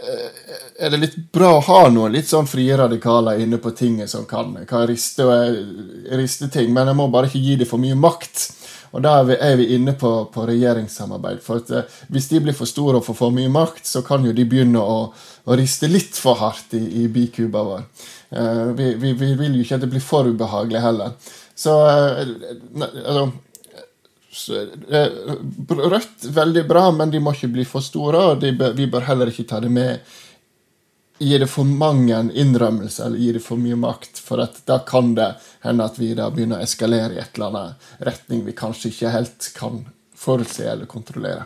[0.02, 4.10] eh, er det litt bra å ha noen litt sånn frie radikaler inne på tinget
[4.12, 5.28] som kan, kan riste,
[6.18, 8.48] riste, ting, men jeg må bare ikke gi dem for mye makt.
[8.92, 11.44] Og da er vi, er vi inne på, på, regjeringssamarbeid.
[11.46, 14.26] For at, uh, Hvis de blir for store og får for mye makt, så kan
[14.28, 17.86] jo de begynne å, å riste litt for hardt i, i bikuba vår.
[18.32, 21.16] Eh, vi, vi, vi, vil jo ikke at det blir for ubehagelig heller.
[21.56, 22.20] Så uh,
[22.80, 23.32] altså
[24.90, 25.08] Eh,
[25.68, 28.18] rødt veldig bra, men de må ikke bli for store.
[28.32, 30.00] og bør, Vi bør heller ikke ta det med
[31.22, 34.20] gi det for mange innrømmelser eller gir det for mye makt.
[34.20, 35.30] For da kan det
[35.62, 39.14] hende at vi da begynner å eskalere i et eller annet retning vi kanskje ikke
[39.14, 39.84] helt kan
[40.18, 41.46] forutse eller kontrollere.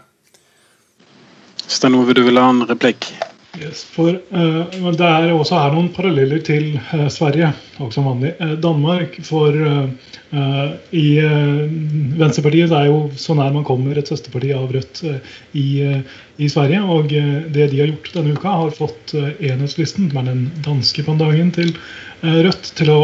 [1.68, 3.10] Stein Ove, du vil ha en replikk?
[3.62, 8.34] Yes, for uh, Det er også her noen paralleller til uh, Sverige, og som vanlig.
[8.41, 9.56] Uh, Danmark for
[10.91, 11.04] i
[12.20, 15.00] Venstrepartiet er jo så nær man kommer et søsterparti av Rødt
[15.56, 16.82] i, i, Sverige.
[16.91, 21.54] Og det de har gjort denne uka, har fått enhetslisten, som er den danske pandangen
[21.56, 21.72] til
[22.26, 23.00] Rødt, til å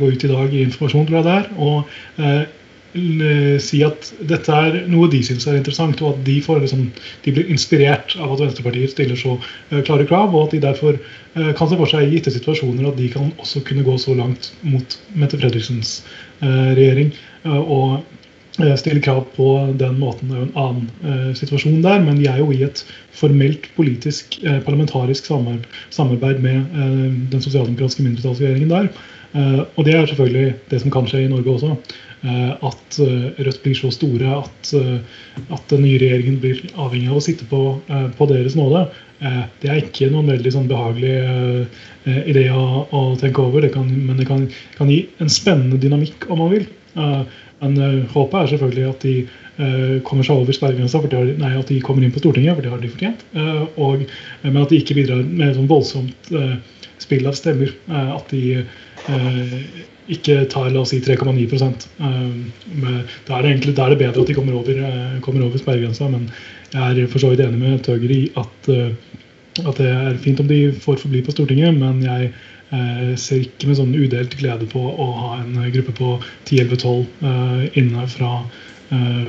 [0.00, 1.52] gå ut i dag i informasjon fra der.
[1.58, 2.56] og
[2.92, 6.88] si at dette er noe de syns er interessant, og at de, får, liksom,
[7.24, 10.98] de blir inspirert av at Venstrepartiet stiller så uh, klare krav, og at de derfor
[10.98, 14.16] uh, kan se for seg i gitte situasjoner at de kan også kunne gå så
[14.18, 16.00] langt mot Mette Fredriksens
[16.40, 17.10] regjering
[17.44, 18.00] og
[18.80, 20.30] stille krav på den måten.
[20.30, 22.80] Det er jo en annen situasjon der, men de er jo i et
[23.12, 26.64] formelt politisk, parlamentarisk samarbeid med
[27.28, 28.88] den sosialdemokratiske mindretallsregjeringen der.
[29.76, 31.76] og det er selvfølgelig det som kan skje i Norge også.
[32.20, 34.98] Eh, at eh, Rødt blir så store at, eh,
[35.46, 37.60] at, den nye regjeringen blir avhengig av å sitte på,
[38.18, 38.88] på deres nåde.
[39.60, 41.10] Det er ikke noen veldig sånn behagelig
[42.32, 44.46] idé å, å, tenke over, det kan, men det kan,
[44.78, 46.64] kan, gi en spennende dynamikk, om man vil.
[47.60, 47.76] Men
[48.14, 51.02] håpet er selvfølgelig at de kommer seg over sperregrensa,
[51.36, 53.26] nei, at de kommer inn på Stortinget, for det har de fortjent.
[53.76, 54.08] Og,
[54.46, 56.32] men at de ikke bidrar med sånn voldsomt
[57.04, 57.76] spill av stemmer.
[57.92, 58.64] At de
[60.08, 61.44] ikke tar la oss si 3,9
[62.00, 65.58] uh, Da er det egentlig er det bedre at de kommer over, uh, kommer over
[65.60, 66.08] sperregrensa.
[66.08, 66.30] Men
[66.72, 68.88] jeg er for så vidt enig med Tøger i at, uh,
[69.66, 71.76] at, det er fint om de får forbli på Stortinget.
[71.76, 72.32] Men jeg
[73.18, 76.12] ser ikke med sånn udelt glede på å ha en gruppe på
[76.46, 78.28] 10-11-12 inne fra,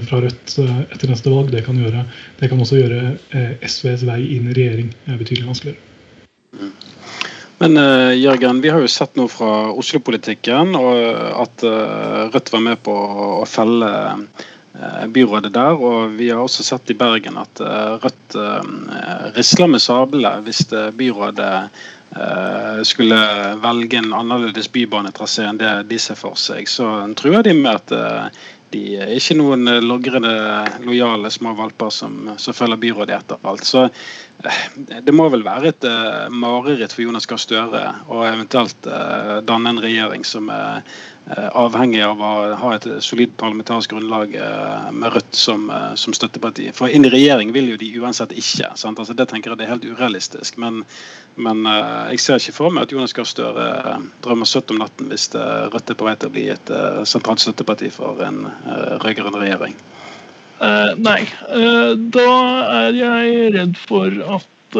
[0.05, 1.49] fra Rødt etter neste valg.
[1.49, 2.05] Det kan, gjøre,
[2.37, 3.15] det kan også gjøre
[3.65, 5.81] SVs vei inn i regjering betydelig vanskeligere.
[7.61, 12.81] Men uh, Jørgen, vi har jo sett nå fra Oslo-politikken at uh, Rødt var med
[12.81, 12.95] på
[13.41, 13.91] å felle
[15.13, 15.77] byrådet der.
[15.77, 17.59] Og vi har også sett i Bergen at
[18.01, 18.37] Rødt
[19.35, 20.63] risler med sablene hvis
[20.97, 21.51] byrådet
[22.87, 23.19] skulle
[23.61, 26.71] velge en annerledes bybanetrasé enn det de ser for seg.
[26.71, 28.31] Så jeg de med at
[28.71, 30.31] de er ikke noen eh, logrende,
[30.85, 33.65] lojale små valper som, som følger byrådet etter alt.
[33.67, 33.91] Så eh,
[35.05, 39.73] det må vel være et uh, mareritt for Jonas Gahr Støre å eventuelt uh, danne
[39.73, 44.33] en regjering som er uh, avhengig av å ha et solid parlamentarisk grunnlag
[44.95, 45.67] med Rødt som,
[45.99, 46.71] som, støtteparti.
[46.75, 48.71] For inn i regjering vil jo de uansett ikke.
[48.73, 50.57] Altså, det tenker jeg det er helt urealistisk.
[50.61, 50.81] Men,
[51.37, 53.69] men jeg ser ikke for meg at Jonas Gahr Støre
[54.25, 56.75] drømmer søtt om natten hvis Rødt er på vei til å bli et
[57.09, 58.45] sentralt støtteparti for en
[59.05, 59.77] rød-grønn regjering?
[60.61, 61.23] Uh, nei.
[61.49, 62.27] Uh, da
[62.83, 64.77] er jeg redd for at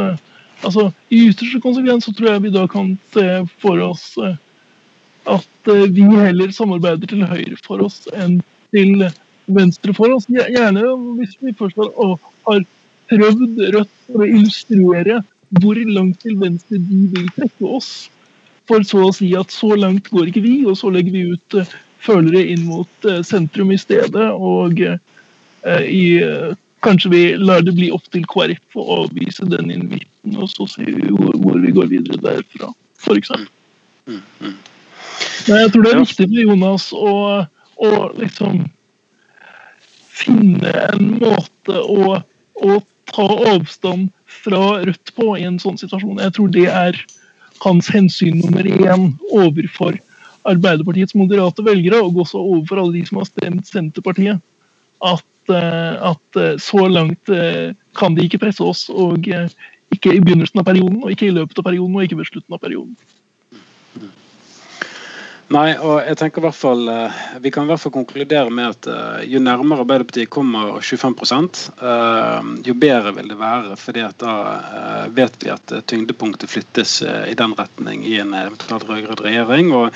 [0.61, 3.25] altså, I ytterste konsekvens så tror jeg vi da kan se
[3.63, 8.39] for oss at vi heller samarbeider til høyre for oss enn
[8.73, 9.03] til
[9.51, 10.29] venstre for oss.
[10.31, 10.85] Gjerne
[11.19, 11.91] hvis vi først har,
[12.47, 12.63] har
[13.11, 15.21] prøvd Rødt for å illustrere
[15.59, 18.09] hvor langt til venstre de vil trekke oss.
[18.69, 21.57] For så å si at så langt går ikke vi, og så legger vi ut
[21.59, 24.29] uh, følere inn mot uh, sentrum i stedet.
[24.31, 24.95] Og uh,
[25.85, 26.19] i,
[26.81, 30.89] kanskje vi lar det bli opp til KrF å avvise den invitten, og så ser
[30.89, 33.33] vi hvor, hvor vi går videre derfra, f.eks.
[34.09, 34.55] Mm, mm.
[35.47, 37.13] Jeg tror det er viktig for Jonas å,
[37.81, 38.65] å liksom
[40.21, 42.19] finne en måte å,
[42.61, 42.81] å
[43.11, 46.21] ta avstand fra Rødt på i en sånn situasjon.
[46.21, 46.97] Jeg tror det er
[47.65, 49.97] hans hensyn nummer én overfor
[50.49, 54.41] Arbeiderpartiets moderate velgere, og også overfor alle de som har stemt Senterpartiet.
[55.05, 60.21] At, eh, at eh, så langt eh, kan de ikke presse oss, og ikke i
[60.21, 62.95] begynnelsen av perioden, og ikke i løpet av perioden, og ikke ved slutten av perioden.
[65.51, 68.71] Nei, og jeg tenker i hvert fall eh, Vi kan i hvert fall konkludere med
[68.71, 71.17] at eh, jo nærmere Arbeiderpartiet kommer 25
[71.75, 73.75] eh, jo bedre vil det være.
[73.75, 74.35] fordi at da
[75.11, 79.73] vet vi at tyngdepunktet flyttes i den retning i en eventuelt rød-grønn regjering.
[79.75, 79.91] og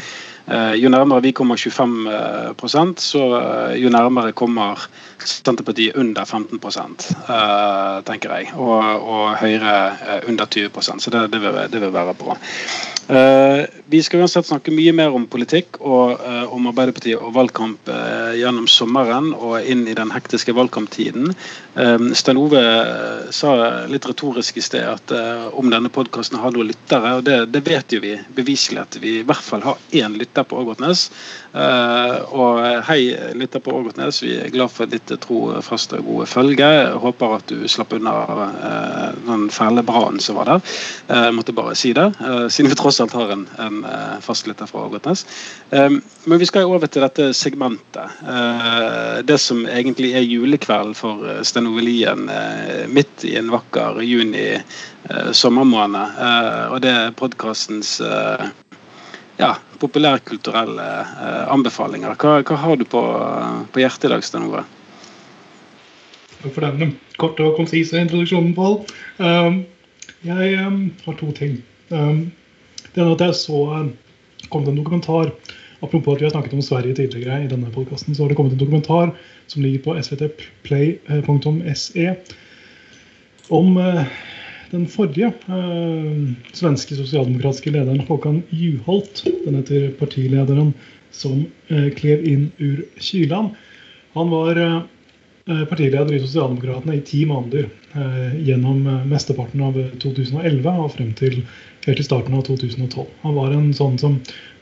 [0.78, 3.22] jo nærmere vi kommer 25 så
[3.74, 4.78] jo nærmere kommer
[5.24, 6.60] Senterpartiet under 15
[8.06, 8.52] tenker jeg.
[8.56, 9.76] Og, og Høyre
[10.28, 12.38] under 20% så det, det, vil, det vil være bra.
[13.06, 17.92] Uh, vi skal uansett snakke mye mer om politikk og uh, om Arbeiderpartiet og valgkamp
[17.94, 21.36] uh, gjennom sommeren og inn i den hektiske valgkamptiden.
[22.16, 22.62] Stein Ove
[23.36, 23.52] sa
[23.92, 25.12] litt retorisk i sted at
[25.60, 29.18] om denne podkasten har noen lyttere, og det, det, vet jo vi beviselig at vi
[29.20, 31.10] i hvert fall har én lytter på Ågotnes.
[31.56, 36.68] Og hei, lytter på Ågotnes, vi er glad for ditt tro, faste og gode følge.
[37.00, 38.16] Håper at du slapp unna
[39.26, 40.74] den fæle brannen som var der.
[41.08, 42.10] Jeg måtte bare si det.
[42.52, 43.80] siden vi tross alt har en, en
[44.22, 45.26] fastlytter fra Ågotnes.
[45.72, 48.20] Men vi skal over til dette segmentet.
[49.24, 54.50] Det som egentlig er julekvelden for Sten Ove Lien uh, midt i en vakker juni
[55.32, 56.18] sommermåned.
[56.74, 58.00] og det er podkastens
[59.40, 60.88] ja, populærkulturelle
[61.52, 62.16] anbefalinger.
[62.20, 63.02] Hva, hva, har du på,
[63.72, 64.66] på hjertet i dag, Stein Ove?
[66.46, 68.80] For den korte og konsise introduksjonen, Pål.
[69.18, 69.64] Um,
[70.26, 71.60] jeg um, har to ting.
[71.90, 72.32] Um,
[72.94, 73.88] det er at jeg så eh,
[74.50, 75.34] kom det en dokumentar
[75.84, 78.54] Apropos at vi har snakket om Sverige tidligere i denne podkasten, så har det kommet
[78.56, 79.12] en dokumentar
[79.48, 82.06] som ligger på svtplay.se
[83.54, 84.06] om uh,
[84.76, 89.24] den forrige eh, svenske sosialdemokratiske lederen Håkan Juholt.
[89.46, 90.74] Den heter 'Partilederen
[91.16, 93.56] som eh, klev inn ur Kyland,
[94.16, 94.56] Han var
[95.46, 97.66] partileder i Sosialdemokratene i ti måneder
[98.40, 101.42] gjennom mesteparten av 2011 og frem til
[101.86, 103.06] helt i starten av 2012.
[103.26, 104.16] Han var en sånn som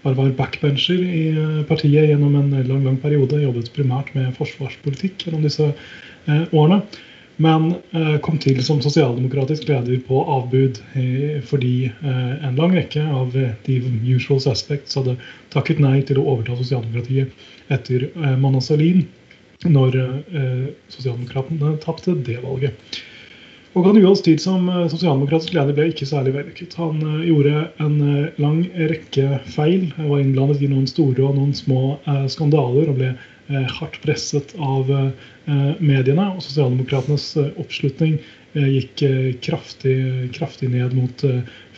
[0.03, 3.39] bare var backbencher i eh, partiet gjennom en lang lang periode.
[3.41, 6.81] Jobbet primært med forsvarspolitikk gjennom disse eh, årene.
[7.43, 13.03] Men eh, kom til som sosialdemokratisk leder på avbud eh, fordi eh, en lang rekke
[13.03, 13.33] av
[13.65, 13.79] de
[14.13, 15.17] usual suspects hadde
[15.55, 19.07] takket nei til å overta sosialdemokratiet etter eh, Mona Sahlin
[19.63, 19.95] når
[20.91, 22.97] sosialdemokratene tapte det valget.
[23.73, 26.75] Og Han Juhals tid som eh, sosialdemokratisk leder ble ikke særlig vellykket.
[26.77, 27.99] Han gjorde en
[28.43, 28.59] lang
[28.91, 31.97] rekke feil, var innblandet i noen store og noen små
[32.31, 33.13] skandaler og ble
[33.49, 34.89] hardt presset av
[35.83, 36.29] mediene.
[36.31, 38.19] Og sosialdemokratenes oppslutning
[38.53, 39.03] gikk
[39.43, 39.97] kraftig,
[40.37, 41.25] kraftig, ned mot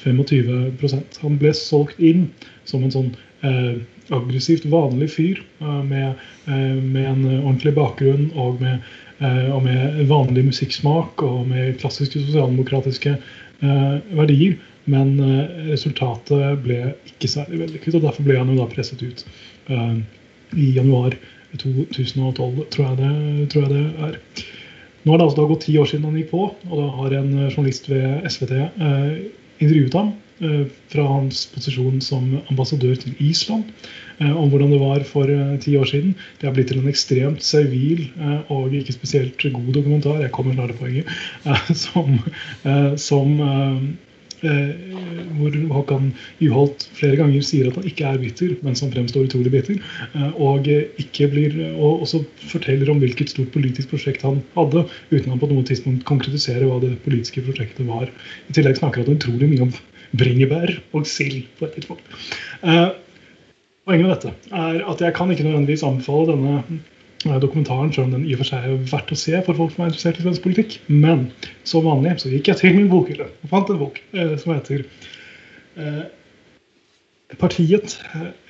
[0.04, 2.28] 25% Han ble solgt inn
[2.70, 3.12] som en sånn
[4.14, 8.84] aggressivt vanlig fyr med, med en ordentlig bakgrunn og med
[9.24, 14.58] Eh, og med vanlig musikksmak og med klassiske sosialdemokratiske eh, verdier.
[14.92, 16.82] Men eh, resultatet ble
[17.14, 19.26] ikke særlig vellykket, og derfor ble han jo da presset ut
[20.56, 21.16] i januar
[21.62, 24.20] 2012, tror jeg det, tror jeg det er.
[25.06, 27.34] Nå har det altså gått ti år siden han gikk på, og da har en
[27.50, 28.56] journalist ved SVT
[29.62, 30.16] intervjuet ham
[30.92, 33.70] fra hans posisjon som ambassadør til Island.
[34.20, 36.16] Eh, om hvordan det var for eh, ti år siden.
[36.40, 40.22] Det har blitt til en ekstremt servil eh, og ikke spesielt god dokumentar.
[40.24, 41.06] Jeg kommer snart til poenget.
[41.86, 42.20] Som,
[42.98, 43.40] som
[45.36, 46.12] hvor Håkan
[46.44, 49.80] Juholt flere ganger sier at han ikke er bitter, men som fremstår utrolig bitter.
[50.34, 50.70] Og,
[51.02, 55.50] ikke blir, og også forteller om hvilket stort politisk prosjekt han hadde, uten han på
[55.52, 58.12] noe tidspunkt konkretiserer hva det politiske prosjektet var.
[58.50, 59.76] I tillegg snakker han utrolig mye om
[60.16, 62.06] bringebær og sild på et tidspunkt.
[63.86, 66.84] Poenget med dette er at jeg kan ikke nødvendigvis anbefale denne
[67.30, 69.76] eh, dokumentaren, selv om den i og for seg er verdt å se for folk
[69.76, 70.80] som er interessert i svensk politikk.
[70.88, 71.30] Men
[71.68, 74.86] som vanlig så gikk jeg til min bokhylle og fant en bok eh, som heter
[75.78, 76.04] eh,
[77.36, 77.98] 'Partiet'.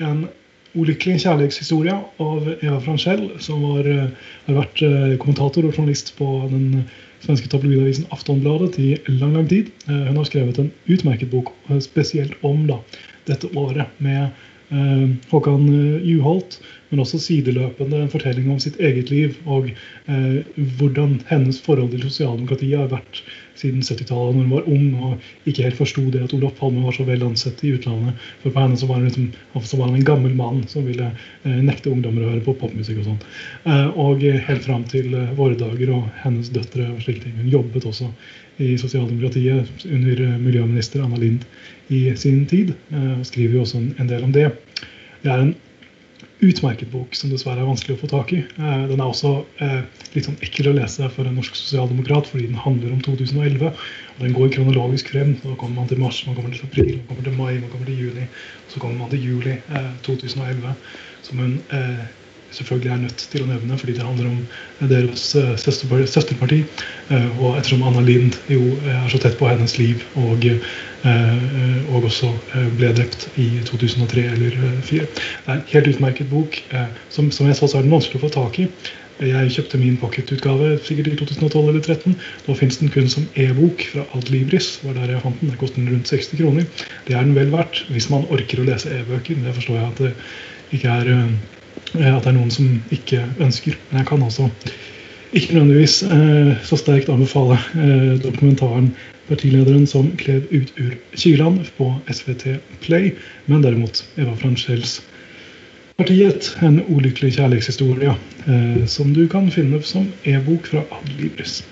[0.04, 0.28] En
[0.76, 4.10] ulykkelig kjærlighetshistorie av Eva Franchell, som var, eh,
[4.48, 6.84] har vært eh, kommentator og journalist på den
[7.24, 9.72] svenske tabloidavisen Aftonbladet i lang lang tid.
[9.88, 12.82] Eh, hun har skrevet en utmerket bok spesielt om da,
[13.26, 14.36] dette året med
[14.70, 16.60] Eh, Håkan eh, Juholt,
[16.90, 20.46] men også sideløpende en fortelling om sitt eget liv og eh,
[20.78, 23.24] hvordan hennes forhold til sosialdemokratiet har vært
[23.56, 26.96] siden 70-tallet, når hun var ung og ikke helt forsto det at Olof Palme var
[26.96, 28.20] så vel ansett i utlandet.
[28.44, 32.26] For på henne så var han, liksom, en gammel mann som ville eh, nekte ungdommer
[32.26, 33.22] å høre på popmusikk og sånn.
[33.64, 37.38] Eh, og helt fram til eh, våre dager og hennes døtre og slike ting.
[37.40, 38.12] Hun jobbet også
[38.64, 41.44] i sosialdemokratiet under miljøminister Anna Lind
[41.92, 42.74] i sin tid.
[42.92, 44.50] Eh, og skriver jo også en del om det.
[45.24, 45.56] Det er en
[46.44, 48.42] utmerket bok som dessverre er vanskelig å få tak i.
[48.44, 49.32] Eh, den er også
[49.64, 53.72] eh, litt sånn ekkel å lese for en norsk sosialdemokrat fordi den handler om 2011.
[53.72, 55.36] og Den går kronologisk frem.
[55.44, 57.90] Da kommer man til mars, man kommer til april, man kommer til mai, man kommer
[57.92, 58.28] til juni.
[58.74, 59.58] Så kommer man til juli
[60.08, 60.76] 2011,
[61.26, 61.58] som hun
[62.56, 66.62] selvfølgelig er nødt til å nevne, fordi det handler om deres eh, søsterparti.
[67.14, 70.48] Eh, og ettersom Anna Lind jo eh, er så tett på hennes liv og,
[71.06, 72.32] og også
[72.80, 75.08] ble drept i 2003 eller 2004.
[75.14, 76.58] Det er en helt utmerket bok.
[77.14, 78.66] Som, som jeg sa, så er den vanskelig å få tak i.
[79.24, 82.18] Jeg kjøpte min pocketutgave sikkert i 2012 eller 2013.
[82.48, 84.80] Nå fins den kun som e-bok fra Adlibris.
[84.84, 85.54] var der jeg fant den.
[85.54, 86.66] Det kostet den rundt 60 kroner.
[87.08, 89.40] Det er den vel verdt hvis man orker å lese e-bøker.
[89.46, 90.14] Det forstår jeg at det
[90.76, 91.14] ikke er
[91.94, 93.78] at det er noen som ikke ønsker.
[93.90, 94.50] Men jeg kan også
[95.36, 101.94] ikke nødvendigvis eh, så sterkt anbefale eh, dokumentaren 'Partilederen som klev ut ur Kyland' på
[102.14, 103.16] SVT Play,
[103.48, 105.02] men derimot Eva Franchels
[105.98, 108.14] 'Partiet', en ulykkelig kjærlighetshistorie,
[108.48, 111.64] eh, som du kan finne som e-bok fra Adlibris.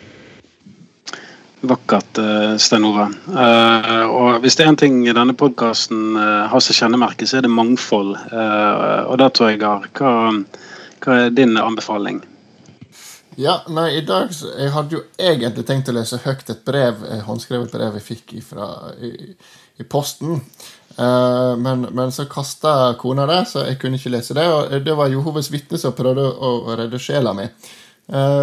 [1.66, 3.05] Vakkert, eh, Stein Ove.
[3.28, 7.45] Uh, og hvis det er en ting denne podkasten eh, har som kjennemerke, så er
[7.45, 8.18] det mangfold.
[9.07, 9.86] Og da tror jeg har.
[9.95, 10.11] Hva,
[11.05, 12.20] hva, er din anbefaling?
[13.39, 17.24] Ja, nei, i dag Jeg hadde jo egentlig tenkt å lese høyt et brev, et
[17.24, 18.68] håndskrevet brev jeg fikk ifra,
[18.99, 19.32] i,
[19.80, 20.43] i posten.
[20.97, 24.45] men, men, så kasta kona det, så jeg kunne ikke lese det.
[24.51, 27.47] Og det var Jehovas vitne som prøvde å redde sjela mi.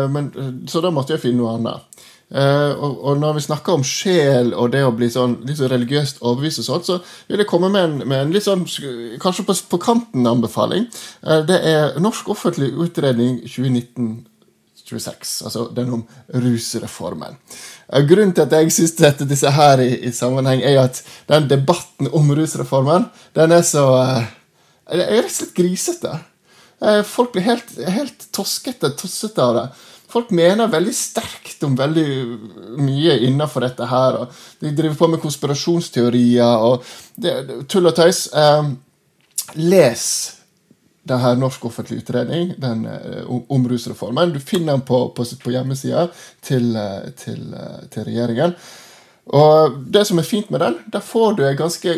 [0.08, 0.32] men,
[0.66, 2.08] så da måtte jeg finne noe annet.
[2.30, 5.66] Uh, og, og, når vi snakker om sjel og det å bli sånn litt så
[5.70, 8.62] religiøst overbevist, og sånt, så vil jeg komme med en, med en litt sånn
[9.18, 10.86] kanskje på, på kanten anbefaling.
[11.26, 16.06] Uh, det er Norsk offentlig utredning 2019-26, altså den om
[16.46, 17.34] rusreformen.
[17.90, 21.02] Uh, grunnen til at jeg syns dette disse her i, i, sammenheng, er at
[21.32, 24.30] den debatten om rusreformen, den er så er
[24.86, 26.18] rett og slett grisete.
[27.06, 29.70] folk blir helt, helt toskete, tossete av det
[30.10, 32.06] folk mener veldig sterkt om veldig
[32.80, 34.20] mye innenfor dette her.
[34.60, 36.84] De driver på med konspirasjonsteorier og
[37.20, 38.26] det, tull og tøys.
[38.34, 38.70] Eh,
[39.60, 40.04] les
[41.10, 44.34] det her Norsk offentlig utredning den, uh, om rusreformen.
[44.34, 46.06] Du finner den på, på, på hjemmesida
[46.44, 48.54] til, uh, til, uh, til, regjeringen.
[49.26, 51.96] Og det som er fint med den, der får du en ganske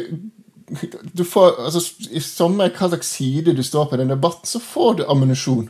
[1.12, 4.60] du får, altså, I samme hva slags side du står på i den debatten, så
[4.62, 5.66] får du ammunisjon.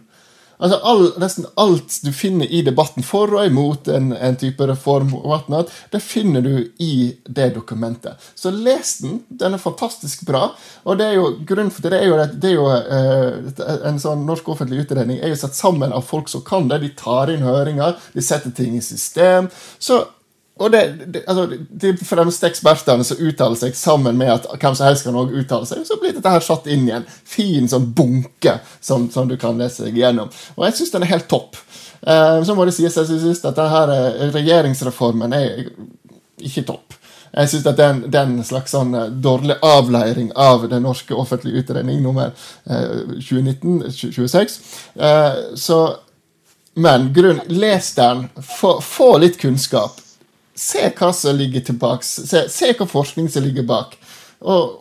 [0.58, 5.12] Altså all, Nesten alt du finner i debatten for og imot en, en type reform,
[5.24, 8.20] whatnot, det finner du i det dokumentet.
[8.34, 9.20] Så les den.
[9.28, 10.48] Den er fantastisk bra.
[10.84, 14.26] Og det er jo grunnen for det, er jo, det er jo eh, En sånn
[14.26, 16.82] norsk offentlig utredning er jo satt sammen av folk som kan det.
[16.82, 19.50] De tar inn høringer, de setter ting i system.
[19.78, 20.02] Så
[20.60, 24.86] og det, det, altså, De fremste ekspertene som uttaler seg sammen med at hvem som
[24.86, 27.88] helst kan også uttale seg, så blir dette her satt inn i en fin sånn
[27.96, 30.32] bunke som, som du kan lese deg igjennom.
[30.58, 31.56] Og jeg syns den er helt topp.
[32.02, 35.64] Eh, så må det sies jeg synes at denne eh, regjeringsreformen er
[36.42, 36.98] ikke topp.
[37.32, 42.04] Jeg syns at den, den slags sånn eh, dårlig avleiring av den norske offentlige utredning
[42.04, 42.36] nummer
[42.68, 44.60] eh, 2019-26.
[45.00, 45.82] Eh, så
[46.74, 50.01] men grunn, les den, få, få litt kunnskap
[50.54, 53.96] se hva som ligger tilbake, se, se hva forskning som ligger bak.
[54.40, 54.78] Og,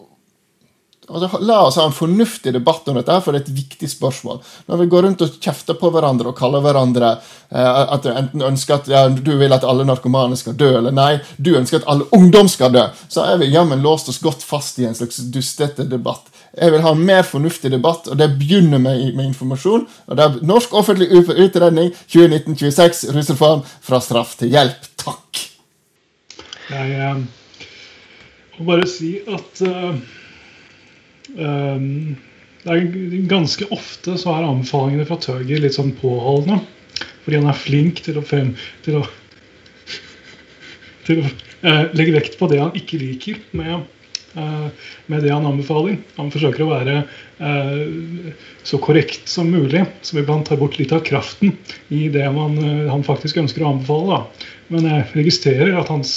[1.12, 4.40] og La oss ha en fornuftig debatt om dette, for det er et viktig spørsmål.
[4.68, 8.46] Når vi går rundt og kjefter på hverandre og kaller hverandre eh, at du enten
[8.52, 11.90] ønsker at ja, du vil at alle narkomane skal dø, eller nei, du ønsker at
[11.92, 15.20] alle ungdom skal dø, så er vi jammen låst oss godt fast i en slags
[15.34, 16.32] dustete debatt.
[16.52, 19.88] Jeg vil ha en mer fornuftig debatt, og det begynner med, med informasjon.
[20.08, 24.92] og det er Norsk offentlig utredning 2019-26, rusreform fra straff til hjelp.
[25.00, 25.51] Takk.
[26.72, 27.70] Jeg eh,
[28.58, 29.96] må bare si at uh,
[31.36, 31.88] um,
[32.62, 36.62] det er ganske ofte så er anbefalingene fra Tøger litt sånn påholdende.
[37.24, 38.54] Fordi han er flink til å, frem,
[38.86, 39.06] til å,
[41.08, 43.88] til å eh, legge vekt på det han ikke liker med,
[44.38, 45.98] eh, med det han anbefaler.
[46.20, 48.32] Han forsøker å være eh,
[48.68, 51.56] så korrekt som mulig, så iblant tar bort litt av kraften
[51.90, 54.18] i det man, eh, han faktisk ønsker å anbefale.
[54.18, 54.50] Da.
[54.72, 56.14] Men jeg registrerer at hans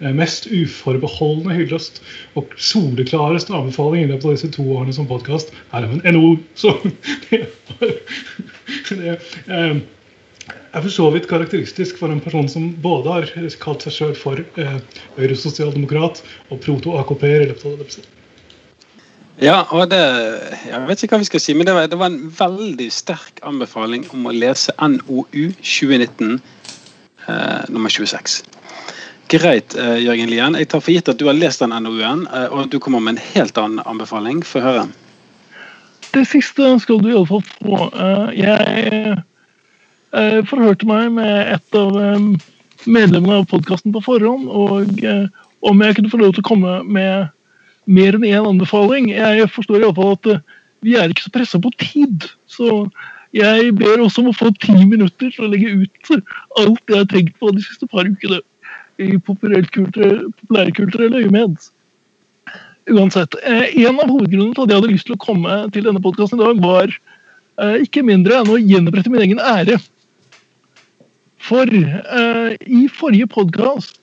[0.00, 2.00] eh, mest uforbeholdne hyllest
[2.40, 6.32] og soleklareste anbefaling i løpet av disse to årene som podkast er av en NO.
[6.56, 6.72] Så
[7.28, 9.18] det,
[9.52, 9.76] eh,
[10.48, 14.40] er for så vidt karakteristisk for en person som både har kalt seg sjøl for
[14.40, 14.78] eh,
[15.18, 18.06] Høyre-sosialdemokrat og proto-AKP-er i løpet av det.
[19.38, 20.00] Ja, og det
[20.66, 23.38] Jeg vet ikke hva vi skal si, men det var, det var en veldig sterk
[23.46, 26.57] anbefaling om å lese NOU 2019 Eh,
[27.68, 28.42] nummer 26.
[29.28, 30.54] Greit, eh, Jørgen Lien.
[30.56, 33.02] Jeg tar for gitt at du har lest den NOU-en, eh, og at du kommer
[33.04, 34.40] med en helt annen anbefaling.
[34.46, 34.86] Få høre.
[36.14, 37.90] Det siste skal du iallfall få.
[38.32, 39.18] Jeg
[40.48, 41.92] forhørte meg med et av
[42.88, 44.88] medlemmene av podkasten på forhånd, og
[45.60, 47.28] om jeg kunne få lov til å komme med
[47.84, 49.10] mer enn én anbefaling.
[49.12, 50.30] Jeg forstår iallfall at
[50.80, 52.24] vi er ikke så pressa på tid.
[52.48, 52.88] Så
[53.36, 56.12] jeg ber også om å få ti minutter til å legge ut
[56.60, 58.40] alt jeg har tenkt på de siste par ukene
[58.98, 61.58] i populærkulturelle øyemed.
[62.88, 63.36] Uansett.
[63.44, 66.40] Eh, en av hovedgrunnene til at jeg hadde lyst til å komme til denne podkasten
[66.40, 69.76] i dag, var eh, ikke mindre enn å gjenopprette min egen ære.
[71.48, 74.00] For eh, i forrige podkast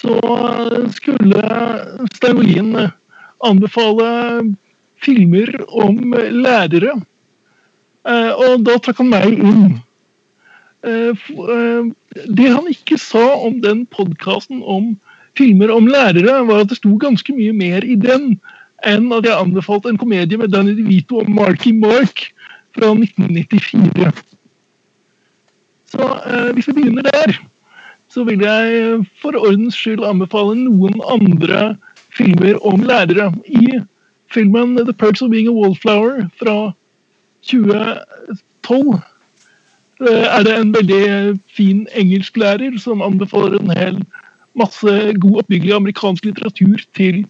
[0.00, 0.16] så
[0.94, 1.40] skulle
[2.14, 2.76] Stein Olien
[3.44, 4.06] anbefale
[5.00, 6.94] filmer om lærere
[8.08, 9.80] og da trakk han meg inn.
[10.82, 11.84] Eh, eh,
[12.24, 14.94] det han ikke sa om den podkasten om
[15.36, 18.38] filmer om lærere, var at det sto ganske mye mer i den
[18.88, 22.30] enn at jeg anbefalte en komedie med Danny DeVito og Marky Mark
[22.72, 24.24] fra 1994.
[25.90, 26.06] Så
[26.54, 27.36] hvis vi begynner der,
[28.08, 31.74] så vil jeg for ordens skyld anbefale noen andre
[32.16, 33.28] filmer om lærere.
[33.44, 33.82] I
[34.32, 36.72] filmen 'The Perks of Being a Wallflower' fra
[37.48, 39.00] 2012
[40.00, 41.04] eh, er det en veldig
[41.56, 44.00] fin engelsklærer som anbefaler en hel
[44.58, 47.22] masse god oppbyggelig amerikansk litteratur til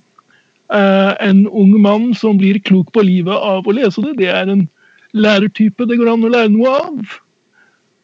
[0.72, 4.16] uh, en ung mann som blir klok på livet av å lese det.
[4.22, 4.64] Det er en
[5.12, 7.18] lærertype det går an å lære noe av.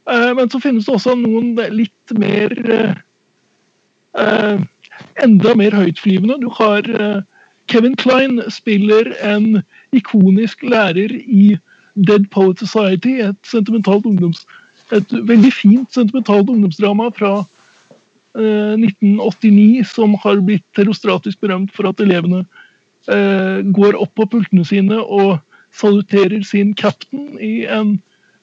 [0.07, 2.55] Uh, men så finnes det også noen litt mer
[5.21, 6.39] Enda mer høytflyvende.
[6.41, 6.87] Du har
[7.69, 9.59] Kevin Klein spiller en
[9.93, 11.59] ikonisk lærer i
[11.97, 14.47] Dead Poet Society, et ungdoms,
[14.93, 17.33] et veldig fint sentimentalt ungdomsdrama fra
[18.37, 22.45] eh, 1989 som har blitt terrostratisk berømt for at elevene
[23.09, 25.41] eh, går opp på pultene sine og
[25.77, 27.97] saluterer sin captain i en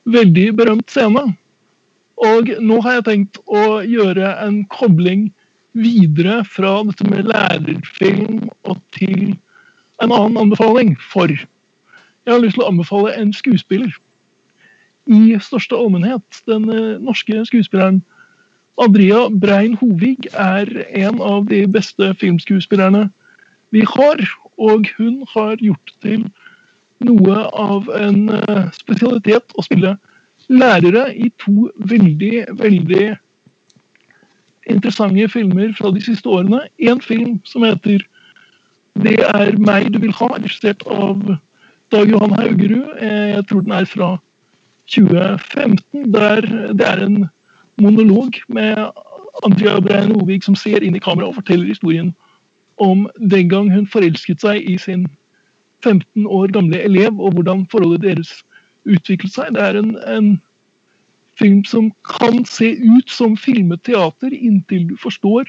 [0.10, 1.24] veldig berømt scene.
[2.24, 5.30] Og nå har jeg tenkt å gjøre en kobling
[5.74, 9.34] videre fra dette med lærerfilm og til
[10.04, 10.94] en annen anbefaling.
[11.00, 11.32] For
[12.26, 13.92] jeg har lyst til å anbefale en skuespiller
[15.12, 16.44] i største allmennhet.
[16.48, 18.02] Den eh, norske skuespilleren
[18.82, 23.10] Andrea Brein Hovig er en av de beste filmskuespillerne
[23.76, 24.24] vi har.
[24.58, 26.26] Og hun har gjort til
[27.04, 29.98] noe av en eh, spesialitet å spille
[30.48, 33.06] lærere i to veldig, veldig
[34.72, 36.64] interessante filmer fra de siste årene.
[36.80, 38.06] En film som heter
[38.96, 41.40] 'Det er meg du vil ha', regissert av
[41.94, 42.88] Dag Johan Haugerud.
[42.98, 44.18] Eh, jeg tror den er fra
[44.90, 46.14] 2015.
[46.14, 46.42] Der
[46.74, 47.28] det er en
[47.78, 48.76] monolog med
[49.46, 52.16] Andrea Brein Ovig som ser inn i kamera og forteller historien
[52.82, 55.06] om den gang hun forelsket seg i sin
[55.86, 58.32] 15 år gamle elev, og hvordan forholdet deres
[58.90, 59.54] utviklet seg.
[59.54, 60.42] Det er en, en
[61.38, 65.46] film som kan se ut som filmet teater inntil du forstår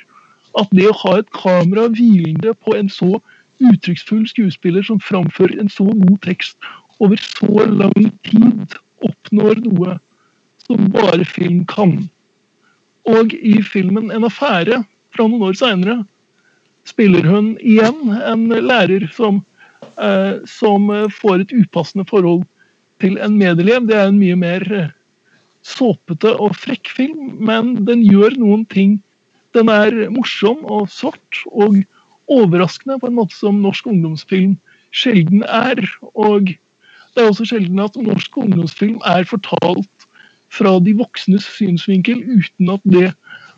[0.60, 3.16] at det å ha et kamera hvilende på en så
[3.62, 6.56] uttrykksfull skuespiller som framfører en så god tekst
[7.02, 9.98] over så lang tid, oppnår noe
[10.64, 12.08] som bare film kan.
[13.04, 14.84] Og i filmen 'En affære'
[15.14, 16.04] fra noen år seinere
[16.84, 19.44] spiller hun igjen en lærer som,
[20.00, 22.44] eh, som får et upassende forhold
[23.00, 23.86] til en medelev.
[23.86, 24.88] Det er en mye mer eh,
[25.62, 29.02] såpete og frekk film, men den gjør noen ting.
[29.54, 31.84] Den er morsom og svart og
[32.32, 34.56] overraskende på en måte som norsk ungdomsfilm
[34.94, 35.80] sjelden er.
[36.14, 36.54] Og
[37.14, 40.08] det er også sjelden at norsk ungdomsfilm er fortalt
[40.54, 43.08] fra de voksnes synsvinkel uten at det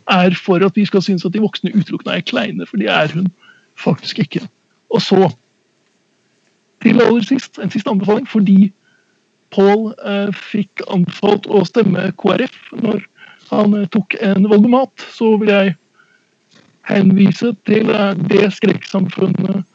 [0.07, 3.11] er for at vi skal synes at de voksne utelukkende er kleine, for det er
[3.13, 3.27] hun
[3.75, 4.47] faktisk ikke.
[4.89, 5.29] Og så
[6.81, 8.71] til aller sist, en siste anbefaling, fordi
[9.51, 13.03] Paul eh, fikk anbefalt å stemme KrF når
[13.49, 15.75] han eh, tok en valgomat, så vil jeg
[16.87, 19.65] henvise til eh, det skrekksamfunnet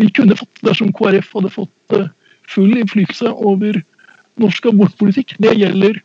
[0.00, 2.08] vi kunne fått dersom KrF hadde fått eh,
[2.50, 3.78] full innflytelse over
[4.42, 5.36] norsk abortpolitikk.
[5.38, 6.00] Det gjelder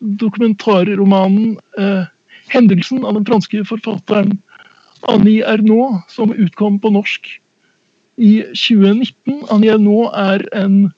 [0.00, 2.04] dokumentarromanen eh,
[2.52, 4.38] 'Hendelsen' av den franske forfatteren
[5.08, 7.38] Annie Ernaux, som utkom på norsk
[8.16, 9.46] i 2019.
[9.50, 10.92] Annie Ernaux er en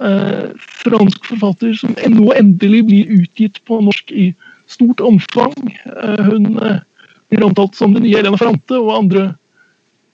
[0.00, 0.52] eh,
[0.84, 4.30] fransk forfatter som nå endelig blir utgitt på norsk i
[4.70, 5.56] stort omfang.
[5.88, 6.80] Eh, hun eh,
[7.28, 9.24] blir omtalt som den nye Elena Ferrante og andre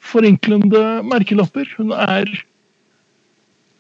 [0.05, 1.69] forenklende merkelapper.
[1.79, 2.29] Hun er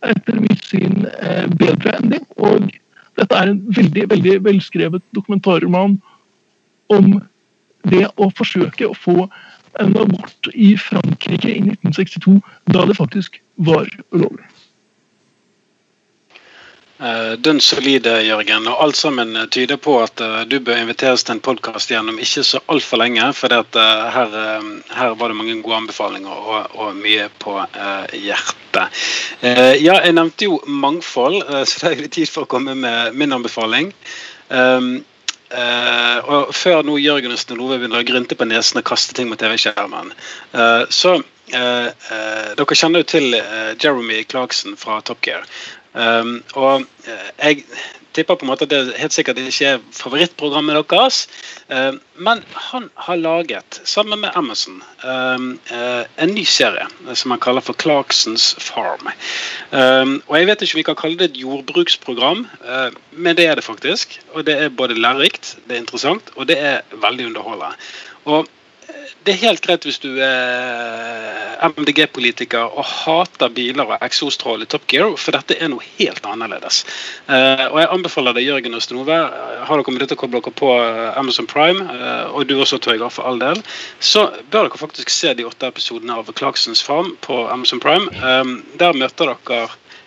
[0.04, 2.22] etter mitt syn eh, bedre enn det.
[2.38, 2.70] Og
[3.18, 5.98] dette er en veldig veldig velskrevet dokumentarroman
[6.92, 7.16] om
[7.90, 9.26] det å forsøke å få
[9.82, 12.38] en abort i Frankrike i 1962,
[12.70, 14.46] da det faktisk var ulovlig.
[17.04, 18.64] Uh, dønn solide, Jørgen.
[18.70, 22.44] Og alt sammen tyder på at uh, du bør inviteres til en podkast gjennom ikke
[22.48, 23.26] så altfor lenge.
[23.36, 23.82] For uh,
[24.14, 24.36] her,
[24.88, 27.58] her, var det mange gode anbefalinger og, og mye på
[28.16, 29.02] hjertet.
[29.44, 33.36] ja, jeg nevnte jo mangfold, så det er jo tid for å komme med min
[33.36, 33.92] anbefaling.
[34.48, 34.96] Uh,
[36.24, 39.38] og Før nå Jørgen og Snelove begynner å grynte på nesen og kaste ting mot
[39.38, 40.10] TV-skjermen,
[40.88, 41.20] så
[41.52, 41.88] så eh,
[42.56, 45.44] Dere kjenner jo til Jeremy Clarkson fra Top Gear.
[45.94, 46.82] Um, og
[47.38, 47.62] jeg
[48.14, 51.24] tipper på en måte at det helt sikkert ikke er favorittprogrammet deres.
[51.70, 57.42] Uh, men han har laget, sammen med Amazon, um, uh, en ny serie som han
[57.42, 59.06] kaller for Clarksons Farm.
[59.70, 63.54] Og Jeg vet ikke om vi kan kalle det et jordbruksprogram, uh, men det er
[63.54, 64.18] det faktisk.
[64.34, 67.74] Og Det er både lærerikt, det er interessant, og det er veldig underholdende.
[68.24, 68.48] Og
[69.24, 74.84] det er helt greit hvis du er MDG-politiker og hater biler og eksostrål i Top
[74.90, 76.82] Gear, for dette er noe helt annerledes.
[77.28, 80.56] Uh, og Jeg anbefaler deg, Jørgen og Stenove, har dere mulighet til å koble dere
[80.60, 83.62] på eh, Amazon Prime, uh, og du også, Tøyger, for all del,
[84.00, 88.10] så bør dere faktisk se de åtte episodene av Clarksons Farm på Amazon Prime.
[88.80, 89.64] Der møter dere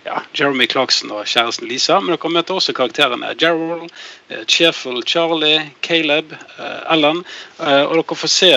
[0.07, 1.99] ja, Jeremy Clarkson og kjæresten Lisa.
[2.01, 3.89] Men dere møter også karakterene Gerald,
[4.29, 6.33] eh, Cheerful Charlie, Caleb,
[6.91, 7.23] Ellen.
[7.59, 8.53] Uh, og dere får se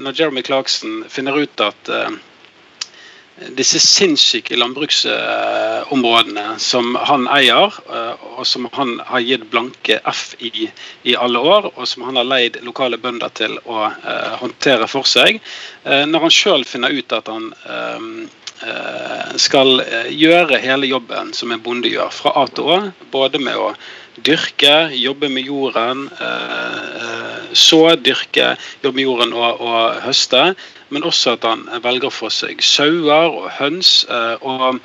[0.00, 1.90] når Jeremy Clarkson finner ut at
[3.58, 7.74] disse sinnssyke landbruksområdene som han eier,
[8.36, 10.68] og som han har gitt blanke F i
[11.02, 13.88] i alle år, og som han har leid lokale bønder til å
[14.38, 15.42] håndtere for seg.
[15.82, 18.43] Når han sjøl finner ut at han Eh,
[19.40, 22.78] skal eh, gjøre hele jobben som en bonde gjør, fra A til Å.
[23.12, 23.72] Både med å
[24.16, 28.54] dyrke, jobbe med jorden, eh, så, dyrke,
[28.84, 30.54] jobbe med jorden og, og høste.
[30.94, 34.04] Men også at han velger for seg sauer og høns.
[34.44, 34.80] og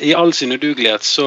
[0.00, 1.26] i all sin udugelighet så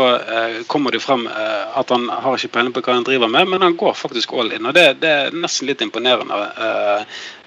[0.71, 3.75] kommer det frem at han har ikke peiling på hva han driver med, men han
[3.77, 4.65] går faktisk all in.
[4.65, 6.39] og Det, det er nesten litt imponerende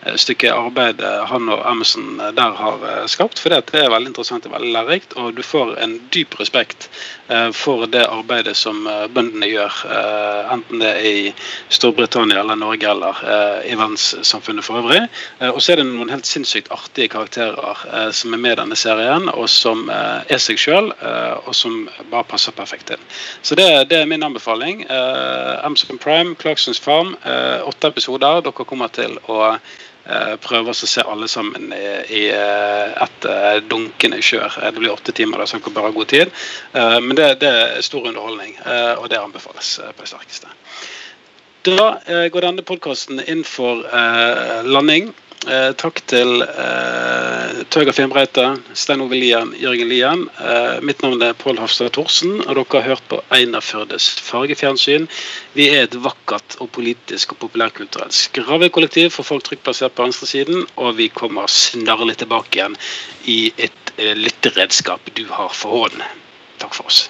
[0.02, 3.38] Eh, stykke arbeid eh, han og eh, der har skapt.
[3.38, 6.88] For det er veldig interessant og veldig lærerikt, og du får en dyp respekt
[7.54, 9.80] for det arbeidet som bøndene gjør,
[10.52, 11.32] enten det er i
[11.72, 13.20] Storbritannia eller Norge eller
[13.64, 15.00] i verdenssamfunnet for øvrig.
[15.50, 19.28] Og så er det noen helt sinnssykt artige karakterer som er med i denne serien,
[19.32, 23.04] og som er seg sjøl, og som bare passer perfekt inn.
[23.42, 24.84] Så det, det er min anbefaling.
[24.90, 27.14] Amazon Prime, Clarksons Farm,
[27.66, 28.42] åtte episoder.
[28.44, 29.89] Dere kommer til å Eh,
[30.42, 34.58] prøver å se alle sammen i, eh, et eh, dunkende kjør.
[34.70, 36.34] Det blir åtte timer, så dere bare har god tid.
[36.74, 38.56] Men det, det, er stor underholdning,
[38.98, 40.52] og det anbefales på det sterkeste.
[41.68, 41.88] Da
[42.32, 43.84] går denne podkasten inn for
[44.64, 45.10] landing.
[45.48, 48.42] Eh, takk til eh, Tøger Fimbreite,
[48.76, 50.26] Stein Ove Lien, Jørgen Lien.
[50.36, 55.08] Eh, mitt navn er Pål Hafstad Thorsen, og dere har hørt på Einar Førdes fargefjernsyn.
[55.56, 60.66] Vi er et vakkert og politisk og populærkulturelt skravekollektiv for folk trygt plassert på venstresiden,
[60.76, 62.76] og vi kommer snarlig tilbake igjen
[63.24, 66.20] i et eh, lytteredskap du har for hånden.
[66.60, 67.06] Takk for oss.